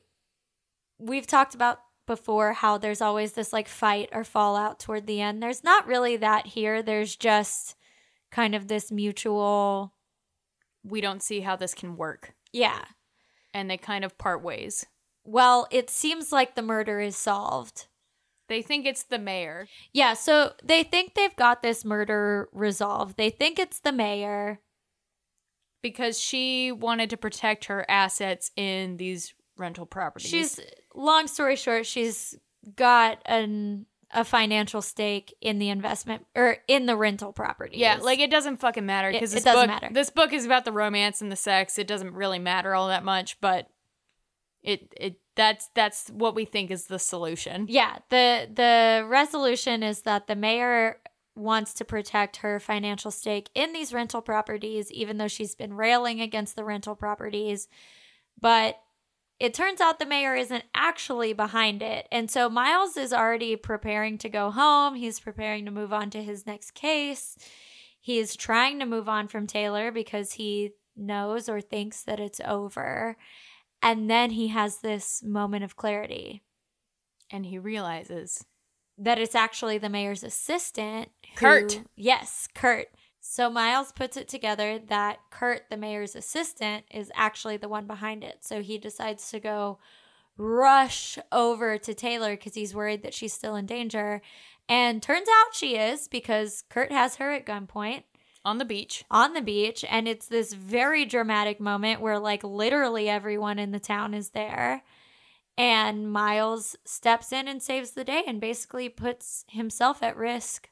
[0.98, 5.42] we've talked about before how there's always this like fight or fallout toward the end.
[5.42, 6.82] There's not really that here.
[6.82, 7.76] There's just
[8.32, 9.94] kind of this mutual
[10.84, 12.34] We don't see how this can work.
[12.52, 12.84] yeah.
[13.54, 14.86] And they kind of part ways.
[15.24, 17.86] Well, it seems like the murder is solved.
[18.48, 19.68] They think it's the mayor.
[19.92, 23.16] Yeah, so they think they've got this murder resolved.
[23.18, 24.60] They think it's the mayor.
[25.82, 30.28] because she wanted to protect her assets in these rental properties.
[30.30, 30.60] She's
[30.94, 32.34] long story short, she's
[32.74, 37.76] got an a financial stake in the investment or in the rental property.
[37.78, 39.90] yeah, like it doesn't fucking matter because it this doesn't book, matter.
[39.92, 41.78] this book is about the romance and the sex.
[41.78, 43.68] It doesn't really matter all that much, but
[44.62, 47.66] it it that's that's what we think is the solution.
[47.68, 51.00] yeah, the the resolution is that the mayor
[51.36, 56.20] wants to protect her financial stake in these rental properties even though she's been railing
[56.20, 57.68] against the rental properties.
[58.40, 58.80] But
[59.40, 62.08] it turns out the mayor isn't actually behind it.
[62.10, 64.94] And so Myles is already preparing to go home.
[64.96, 67.36] He's preparing to move on to his next case.
[68.00, 72.40] He is trying to move on from Taylor because he knows or thinks that it's
[72.44, 73.16] over.
[73.80, 76.42] And then he has this moment of clarity
[77.30, 78.44] And he realizes
[78.96, 81.10] that it's actually the mayor's assistant.
[81.34, 81.82] Who, Kurt.
[81.94, 82.88] Yes, Kurt.
[83.30, 88.24] So Myles puts it together that Kurt, the mayor's assistant, is actually the one behind
[88.24, 88.38] it.
[88.40, 89.78] So he decides to go
[90.38, 94.22] rush over to Taylor because he's worried that she's still in danger.
[94.66, 98.04] And turns out she is because Kurt has her at gunpoint
[98.46, 99.04] On the beach.
[99.10, 99.84] on the beach.
[99.90, 104.84] And it's this very dramatic moment where, like, literally everyone in the town is there.
[105.58, 110.70] And Myles steps in and saves the day and basically puts himself at risk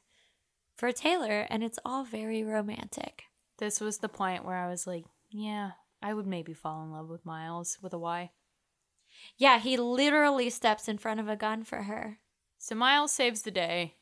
[0.77, 1.45] for Taylor.
[1.49, 3.23] And it's all very romantic.
[3.57, 5.71] This was the point where I was like, yeah,
[6.01, 8.31] I would maybe fall in love with Myles with a Y.
[9.37, 12.19] Yeah, he literally steps in front of a gun for her.
[12.59, 13.95] So Myles saves the day,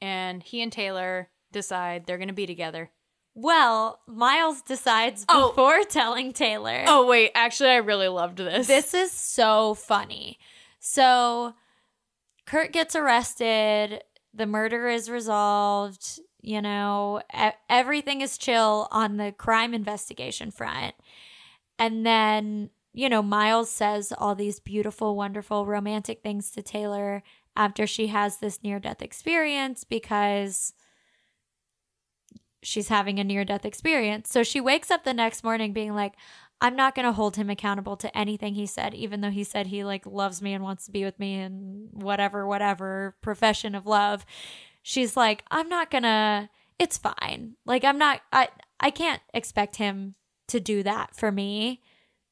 [0.00, 2.90] and he and Taylor decide they're going to be together.
[3.34, 5.48] Well, Myles decides Oh.
[5.48, 6.84] before telling Taylor.
[6.86, 8.68] Oh, wait, actually, I really loved this.
[8.68, 10.38] This is so funny.
[10.78, 11.54] So,
[12.46, 14.04] Kurt gets arrested.
[14.34, 16.20] The murder is resolved.
[16.42, 17.22] You know,
[17.70, 20.94] everything is chill on the crime investigation front.
[21.78, 27.22] And then, you know, Myles says all these beautiful, wonderful, romantic things to Taylor
[27.56, 30.74] after she has this near death experience because
[32.62, 34.30] she's having a near death experience.
[34.30, 36.14] So she wakes up the next morning being like,
[36.60, 39.66] I'm not going to hold him accountable to anything he said, even though he said
[39.66, 43.86] he like loves me and wants to be with me and whatever, whatever profession of
[43.86, 44.24] love.
[44.82, 46.48] She's like, I'm not going to,
[46.78, 47.56] it's fine.
[47.66, 48.48] Like, I'm not, I,
[48.80, 50.14] I can't expect him
[50.48, 51.82] to do that for me,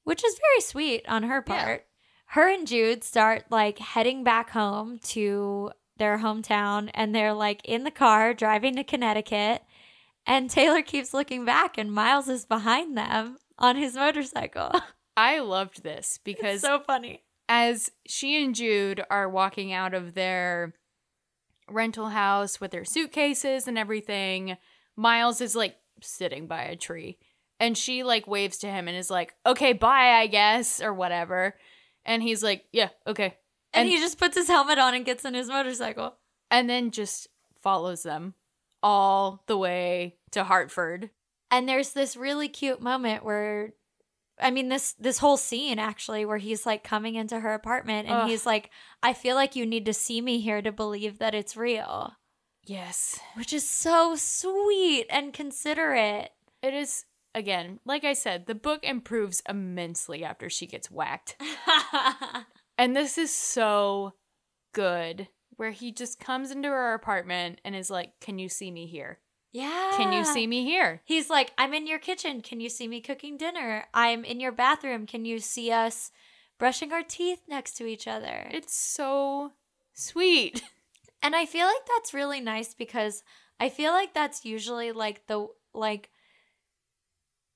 [0.04, 1.64] which is very sweet on her Yeah.
[1.64, 1.86] part.
[2.26, 7.84] Her and Jude start like heading back home to their hometown and they're like in
[7.84, 9.62] the car driving to Connecticut.
[10.26, 14.72] And Taylor keeps looking back, and Myles is behind them on his motorcycle.
[15.16, 17.22] I loved this because so funny.
[17.48, 20.74] as she and Jude are walking out of their
[21.68, 24.56] rental house with their suitcases and everything,
[24.96, 27.18] Myles is like sitting by a tree.
[27.60, 31.54] And she like waves to him and is like, okay, bye, I guess, or whatever.
[32.04, 33.36] And he's like, yeah, okay.
[33.72, 36.16] And, And- he just puts his helmet on and gets in his motorcycle.
[36.50, 37.28] And then just
[37.62, 38.34] follows them
[38.82, 41.10] all the way to Hartford.
[41.52, 43.74] And there's this really cute moment where
[44.40, 48.16] I mean this this whole scene actually where he's like coming into her apartment and
[48.22, 48.28] Ugh.
[48.28, 48.70] he's like
[49.02, 52.14] I feel like you need to see me here to believe that it's real,
[52.64, 53.20] Yes.
[53.34, 56.30] which is so sweet and considerate.
[56.62, 61.36] It is, again, like I said, the book improves immensely after she gets whacked.
[62.78, 64.14] And this is so
[64.72, 68.86] good, where he just comes into her apartment and is like, Can you see me
[68.86, 69.18] here?
[69.52, 69.92] Yeah.
[69.96, 71.02] Can you see me here?
[71.04, 72.40] He's like, I'm in your kitchen.
[72.40, 73.86] Can you see me cooking dinner?
[73.92, 75.06] I'm in your bathroom.
[75.06, 76.10] Can you see us
[76.58, 78.48] brushing our teeth next to each other?
[78.50, 79.52] It's so
[79.92, 80.62] sweet.
[81.22, 83.22] And I feel like that's really nice because
[83.60, 86.10] I feel like that's usually like the like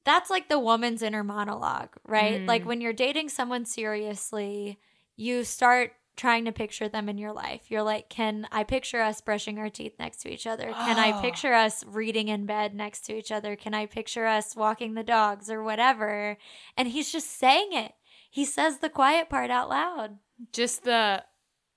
[0.04, 2.40] that's like the woman's inner monologue, right?
[2.42, 2.46] Mm.
[2.46, 4.78] Like when you're dating someone seriously,
[5.16, 7.62] you start trying to picture them in your life.
[7.70, 10.72] You're like, can I picture us brushing our teeth next to each other?
[10.72, 11.20] Can I Oh.
[11.20, 13.54] picture us reading in bed next to each other?
[13.56, 16.38] Can I picture us walking the dogs or whatever?
[16.76, 17.92] And he's just saying it.
[18.30, 20.18] He says the quiet part out loud.
[20.52, 21.24] Just the,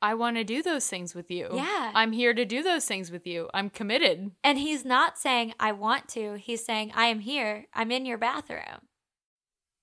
[0.01, 1.49] I want to do those things with you.
[1.53, 1.91] Yeah.
[1.93, 3.49] I'm here to do those things with you.
[3.53, 4.31] I'm committed.
[4.43, 6.35] And he's not saying, I want to.
[6.37, 7.67] He's saying, I am here.
[7.73, 8.87] I'm in your bathroom.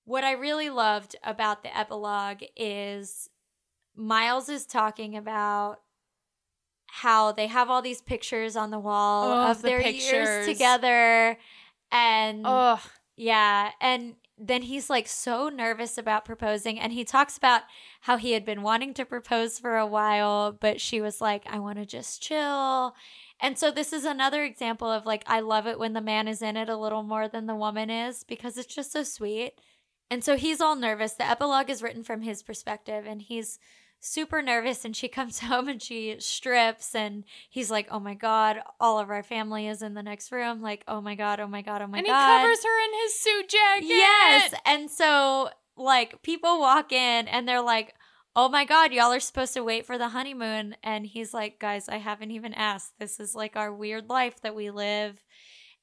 [0.04, 3.28] What I really loved about the epilogue is
[3.96, 5.80] Myles is talking about
[6.88, 10.12] how they have all these pictures on the wall Oh, of the their pictures.
[10.12, 11.38] years together.
[11.90, 12.80] And Ugh.
[13.16, 13.70] yeah.
[13.80, 16.78] And then he's like so nervous about proposing.
[16.78, 17.62] And he talks about
[18.02, 21.58] how he had been wanting to propose for a while, but she was like, I
[21.58, 22.94] want to just chill.
[23.40, 26.40] And so this is another example of like, I love it when the man is
[26.42, 29.52] in it a little more than the woman is because it's just so sweet.
[30.10, 31.14] And so he's all nervous.
[31.14, 33.58] The epilogue is written from his perspective and he's
[34.00, 38.60] super nervous and she comes home and she strips and he's like, "Oh my god,
[38.80, 41.62] all of our family is in the next room." Like, "Oh my god, oh my
[41.62, 43.86] god, oh my and god." And he covers her in his suit jacket.
[43.86, 44.54] Yes.
[44.64, 47.94] And so like people walk in and they're like,
[48.34, 51.88] "Oh my god, y'all are supposed to wait for the honeymoon." And he's like, "Guys,
[51.88, 52.98] I haven't even asked.
[52.98, 55.22] This is like our weird life that we live."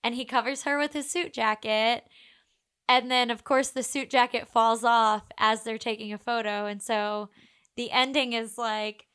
[0.03, 2.03] And he covers her with his suit jacket.
[2.89, 6.65] And then of course the suit jacket falls off as they're taking a photo.
[6.65, 7.29] And so
[7.75, 9.05] the ending is like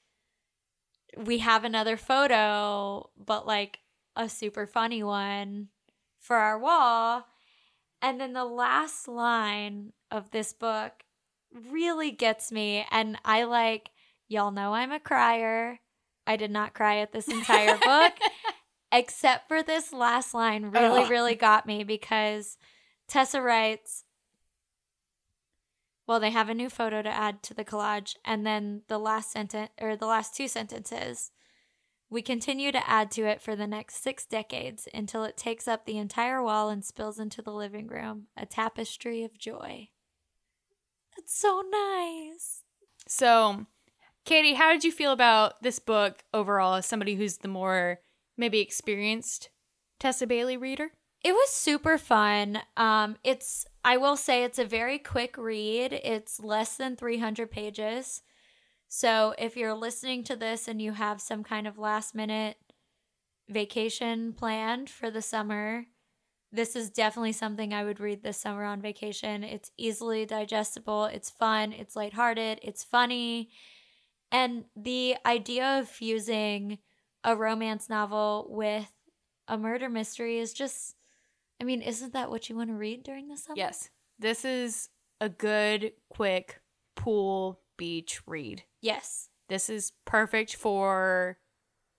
[1.16, 3.80] we have another photo, but like
[4.16, 5.68] a super funny one
[6.20, 7.24] for our wall.
[8.02, 10.92] And then the last line of this book
[11.70, 12.86] really gets me.
[12.90, 13.90] And I like,
[14.28, 15.80] y'all know I'm a crier.
[16.26, 18.12] I did not cry at this entire book.
[18.92, 21.10] except for this last line really, Ugh.
[21.10, 22.56] really got me because
[23.06, 24.04] Tessa writes,
[26.08, 29.30] well, they have a new photo to add to the collage, and then the last
[29.30, 31.30] sentence or the last two sentences.
[32.08, 35.84] We continue to add to it for the next six decades until it takes up
[35.84, 39.90] the entire wall and spills into the living room, a tapestry of joy.
[41.14, 42.62] That's so nice.
[43.06, 43.66] So,
[44.24, 48.00] Katey, how did you feel about this book overall as somebody who's the more
[48.38, 49.50] maybe experienced
[50.00, 50.92] Tessa Bailey reader?
[51.24, 52.60] It was super fun.
[52.76, 55.92] Um, it's I will say it's a very quick read.
[55.92, 58.22] It's less than 300 pages.
[58.88, 62.56] So if you're listening to this and you have some kind of last minute
[63.48, 65.86] vacation planned for the summer,
[66.50, 69.44] this is definitely something I would read this summer on vacation.
[69.44, 73.50] It's easily digestible, it's fun, it's lighthearted, it's funny.
[74.32, 76.78] And the idea of fusing
[77.24, 78.90] a romance novel with
[79.46, 80.94] a murder mystery is just
[81.60, 83.56] I mean, isn't that what you want to read during the summer?
[83.56, 83.90] Yes.
[84.18, 84.88] This is
[85.20, 86.60] a good, quick
[86.94, 88.64] pool beach read.
[88.80, 89.28] Yes.
[89.48, 91.38] This is perfect for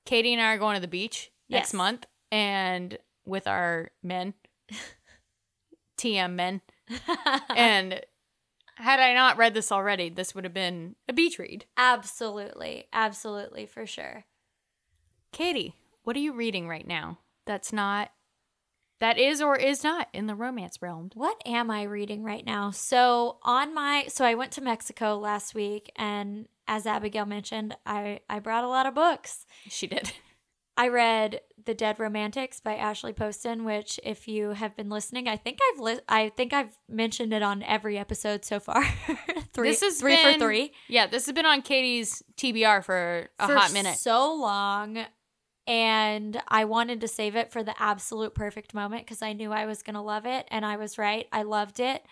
[0.05, 4.33] Katey and I are going to the beach next month and with our men,
[5.97, 6.61] TM men.
[7.55, 8.01] and
[8.75, 11.65] had I not read this already, this would have been a beach read.
[11.75, 12.87] absolutely.
[12.93, 14.25] Absolutely, for sure.
[15.33, 17.19] Katey, what are you reading right now?
[17.45, 18.11] That's not,
[18.99, 21.09] that is or is not in the romance realm.
[21.13, 22.71] What am I reading right now?
[22.71, 28.19] So, on my so I went to Mexico last week and as Abigail mentioned, I
[28.29, 29.45] I brought a lot of books.
[29.69, 30.11] She did.
[30.77, 35.35] I read The Dead Romantics by Ashley Poston, which if you have been listening, I
[35.35, 38.81] think I've li- I think I've mentioned it on every episode so far.
[39.53, 40.71] three This has three been- for 3.
[40.87, 43.97] Yeah, this has been on Katey's TBR for a for hot minute.
[43.97, 44.99] so long
[45.69, 49.67] and I wanted to save it for the absolute perfect moment because I knew I
[49.67, 51.27] was going to love it and I was right.
[51.31, 52.03] I loved it.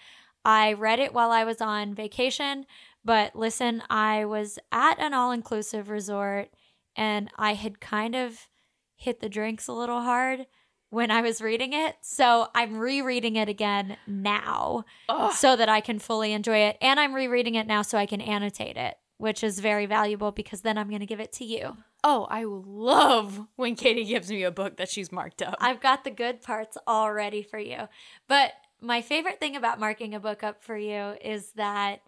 [0.46, 2.68] I read it while I was on vacation,
[3.04, 6.52] but listen, I was at an all-inclusive resort
[6.96, 8.48] and I had kind of
[8.96, 10.46] hit the drinks a little hard
[10.92, 11.96] when I was reading it.
[12.02, 15.34] So I'm rereading it again now Ugh.
[15.34, 16.78] so that I can fully enjoy it.
[16.80, 20.62] And I'm rereading it now so I can annotate it, which is very valuable because
[20.62, 21.76] then I'm going to give it to you.
[22.04, 25.56] Oh, I love when Katey gives me a book that she's marked up.
[25.60, 27.90] I've got the good parts all ready for you.
[28.28, 32.02] But my favorite thing about marking a book up for you is that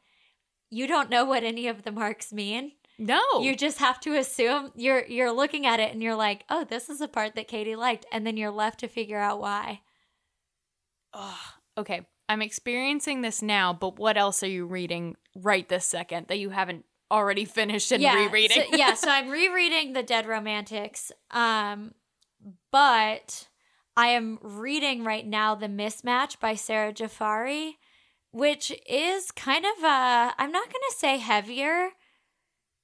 [0.70, 2.74] you don't know what any of the marks mean.
[3.00, 3.22] no.
[3.42, 6.90] You just have to assume you're you're looking at it and you're like, "Oh, this
[6.90, 9.82] is a part that Katey liked." And then you're left to figure out why.
[11.14, 11.38] Ugh.
[11.78, 16.38] okay, I'm experiencing this now, but what else are you reading right this second that
[16.38, 18.64] you haven't already finished and rereading?
[18.72, 21.12] So, yeah, so I'm rereading The Dead Romantics.
[21.32, 21.94] Um
[22.72, 23.48] but
[23.98, 27.74] I am reading right now The Mismatch by Sara Jafari,
[28.32, 31.90] which is kind of a I'm not going to say heavier,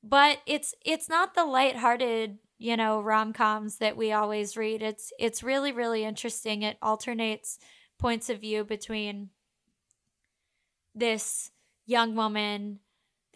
[0.03, 4.81] but it's it's not the lighthearted, you know, rom-coms that we always read.
[4.81, 6.63] It's it's really really interesting.
[6.63, 7.59] It alternates
[7.97, 9.29] points of view between
[10.93, 11.51] this
[11.85, 12.79] young woman,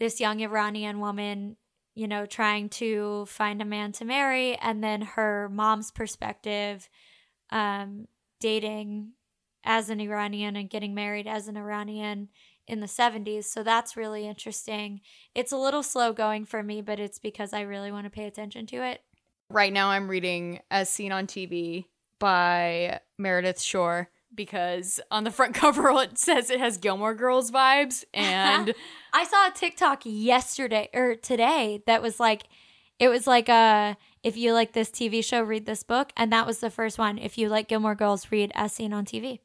[0.00, 1.56] this young Iranian woman,
[1.94, 6.88] you know, trying to find a man to marry, and then her mom's perspective,
[7.50, 8.08] um,
[8.40, 9.12] dating
[9.62, 12.30] as an Iranian and getting married as an Iranian
[12.66, 13.44] in the 70s.
[13.44, 15.02] So that's really interesting.
[15.34, 18.24] It's a little slow going for me, but it's because I really want to pay
[18.26, 19.02] attention to it.
[19.50, 21.86] right now I'm reading As Seen on TV
[22.18, 28.04] by Meredith Schorr because on the front cover it says it has Gilmore Girls vibes
[28.14, 28.74] and
[29.12, 32.44] I saw a TikTok yesterday or today that was like,
[32.98, 36.46] it was like uh if you like this TV show, read this book, and that
[36.46, 37.16] was the first one.
[37.16, 39.40] If you like Gilmore Girls, read As Seen on TV.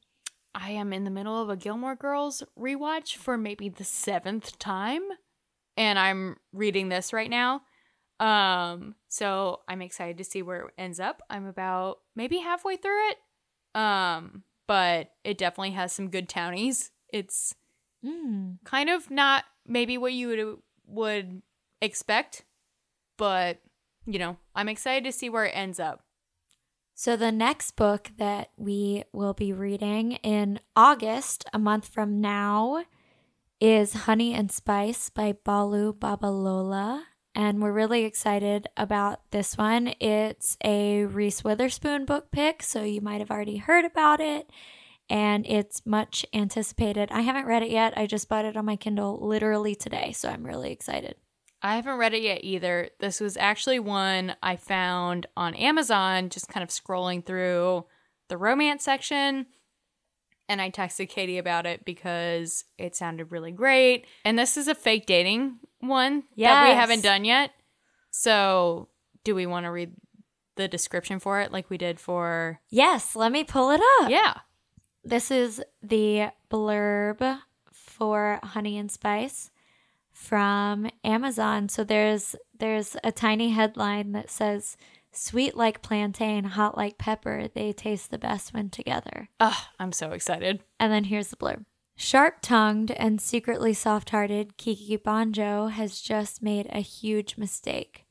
[0.53, 5.03] I am in the middle of a Gilmore Girls rewatch for maybe the seventh time,
[5.77, 7.61] and I'm reading this right now.
[8.19, 11.21] Um, so I'm excited to see where it ends up.
[11.29, 13.17] I'm about maybe halfway through it.
[13.79, 16.91] Um, but it definitely has some good townies.
[17.11, 17.55] It's
[18.03, 18.63] Mm.
[18.63, 21.41] kind of not maybe what you would would
[21.81, 22.45] expect,
[23.17, 23.61] but
[24.05, 26.03] you know, I'm excited to see where it ends up.
[26.93, 32.85] So the next book that we will be reading in August, a month from now,
[33.59, 37.03] is Honey and Spice by Bolu Babalola.
[37.35, 39.93] And we're really excited about this one.
[39.99, 44.49] It's a Reese Witherspoon book pick, so you might have already heard about it.
[45.09, 47.09] And it's much anticipated.
[47.11, 47.93] I haven't read it yet.
[47.97, 51.15] I just bought it on my Kindle literally today, so I'm really excited.
[51.61, 52.89] I haven't read it yet either.
[52.99, 57.85] This was actually one I found on Amazon, just kind of scrolling through
[58.29, 59.47] the romance section.
[60.47, 64.05] And I texted Katey about it because it sounded really great.
[64.23, 67.51] And this is a fake dating one that we haven't done yet.
[68.11, 68.87] So,
[69.23, 69.93] do we want to read
[70.55, 72.59] the description for it like we did for.
[72.69, 74.09] Yes, let me pull it up.
[74.09, 74.39] Yeah.
[75.03, 77.39] This is the blurb
[77.71, 79.51] for Honey and Spice
[80.11, 81.69] from Amazon.
[81.69, 84.77] So there's there's a tiny headline that says
[85.11, 89.29] sweet like plantain, hot like pepper, they taste the best when together.
[89.39, 90.61] Ugh, I'm so excited.
[90.79, 91.65] And then here's the blurb.
[91.97, 98.05] Sharp tongued and secretly soft hearted, Kiki Banjo has just made a huge mistake.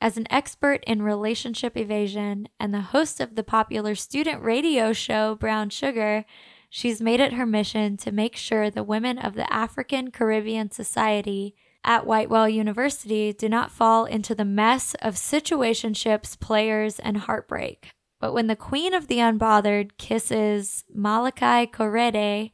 [0.00, 5.34] As an expert in relationship evasion and the host of the popular student radio show
[5.34, 6.24] Brown Sugar,
[6.70, 11.54] she's made it her mission to make sure the women of the African Caribbean Society
[11.84, 17.90] at Whitewell University do not fall into the mess of situationships, players, and heartbreak.
[18.18, 22.50] But when the queen of the unbothered kisses Malakai Korede,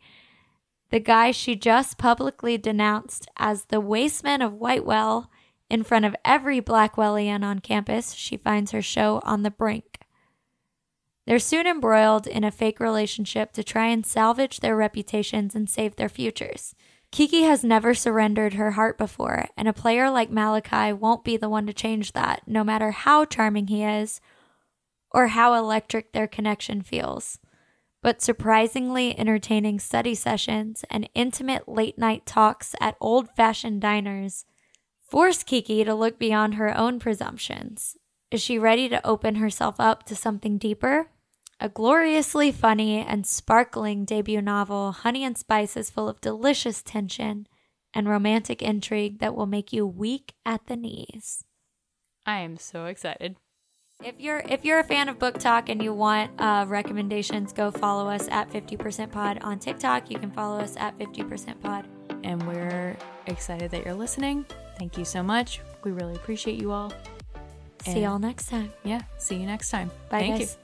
[0.92, 5.30] the guy she just publicly denounced as the wasteman of Whitewell,
[5.70, 10.00] in front of every Blackwellian on campus, she finds her show on the brink.
[11.26, 15.96] They're soon embroiled in a fake relationship to try and salvage their reputations and save
[15.96, 16.74] their futures.
[17.10, 21.48] Kiki has never surrendered her heart before, and a player like Malakai won't be the
[21.48, 24.20] one to change that, no matter how charming he is
[25.10, 27.38] or how electric their connection feels.
[28.02, 34.44] But surprisingly entertaining study sessions and intimate late night talks at old fashioned diners
[35.08, 37.96] force Kiki to look beyond her own presumptions.
[38.30, 41.10] Is she ready to open herself up to something deeper?
[41.60, 47.46] A gloriously funny and sparkling debut novel, Honey and Spice is full of delicious tension
[47.94, 51.44] and romantic intrigue that will make you weak at the knees.
[52.26, 53.36] I am so excited.
[54.04, 58.08] If you're if you're a fan of BookTok and you want uh, recommendations, go follow
[58.08, 60.10] us at 50% Pod on TikTok.
[60.10, 61.86] You can follow us at 50% Pod.
[62.24, 62.96] And we're
[63.26, 64.44] excited that you're listening.
[64.78, 65.60] Thank you so much.
[65.84, 66.90] We really appreciate you all.
[67.84, 68.72] See And- y'all next time.
[68.84, 69.02] Yeah.
[69.18, 69.88] See you next time.
[70.08, 70.56] Bye, Thank guys.
[70.56, 70.61] you.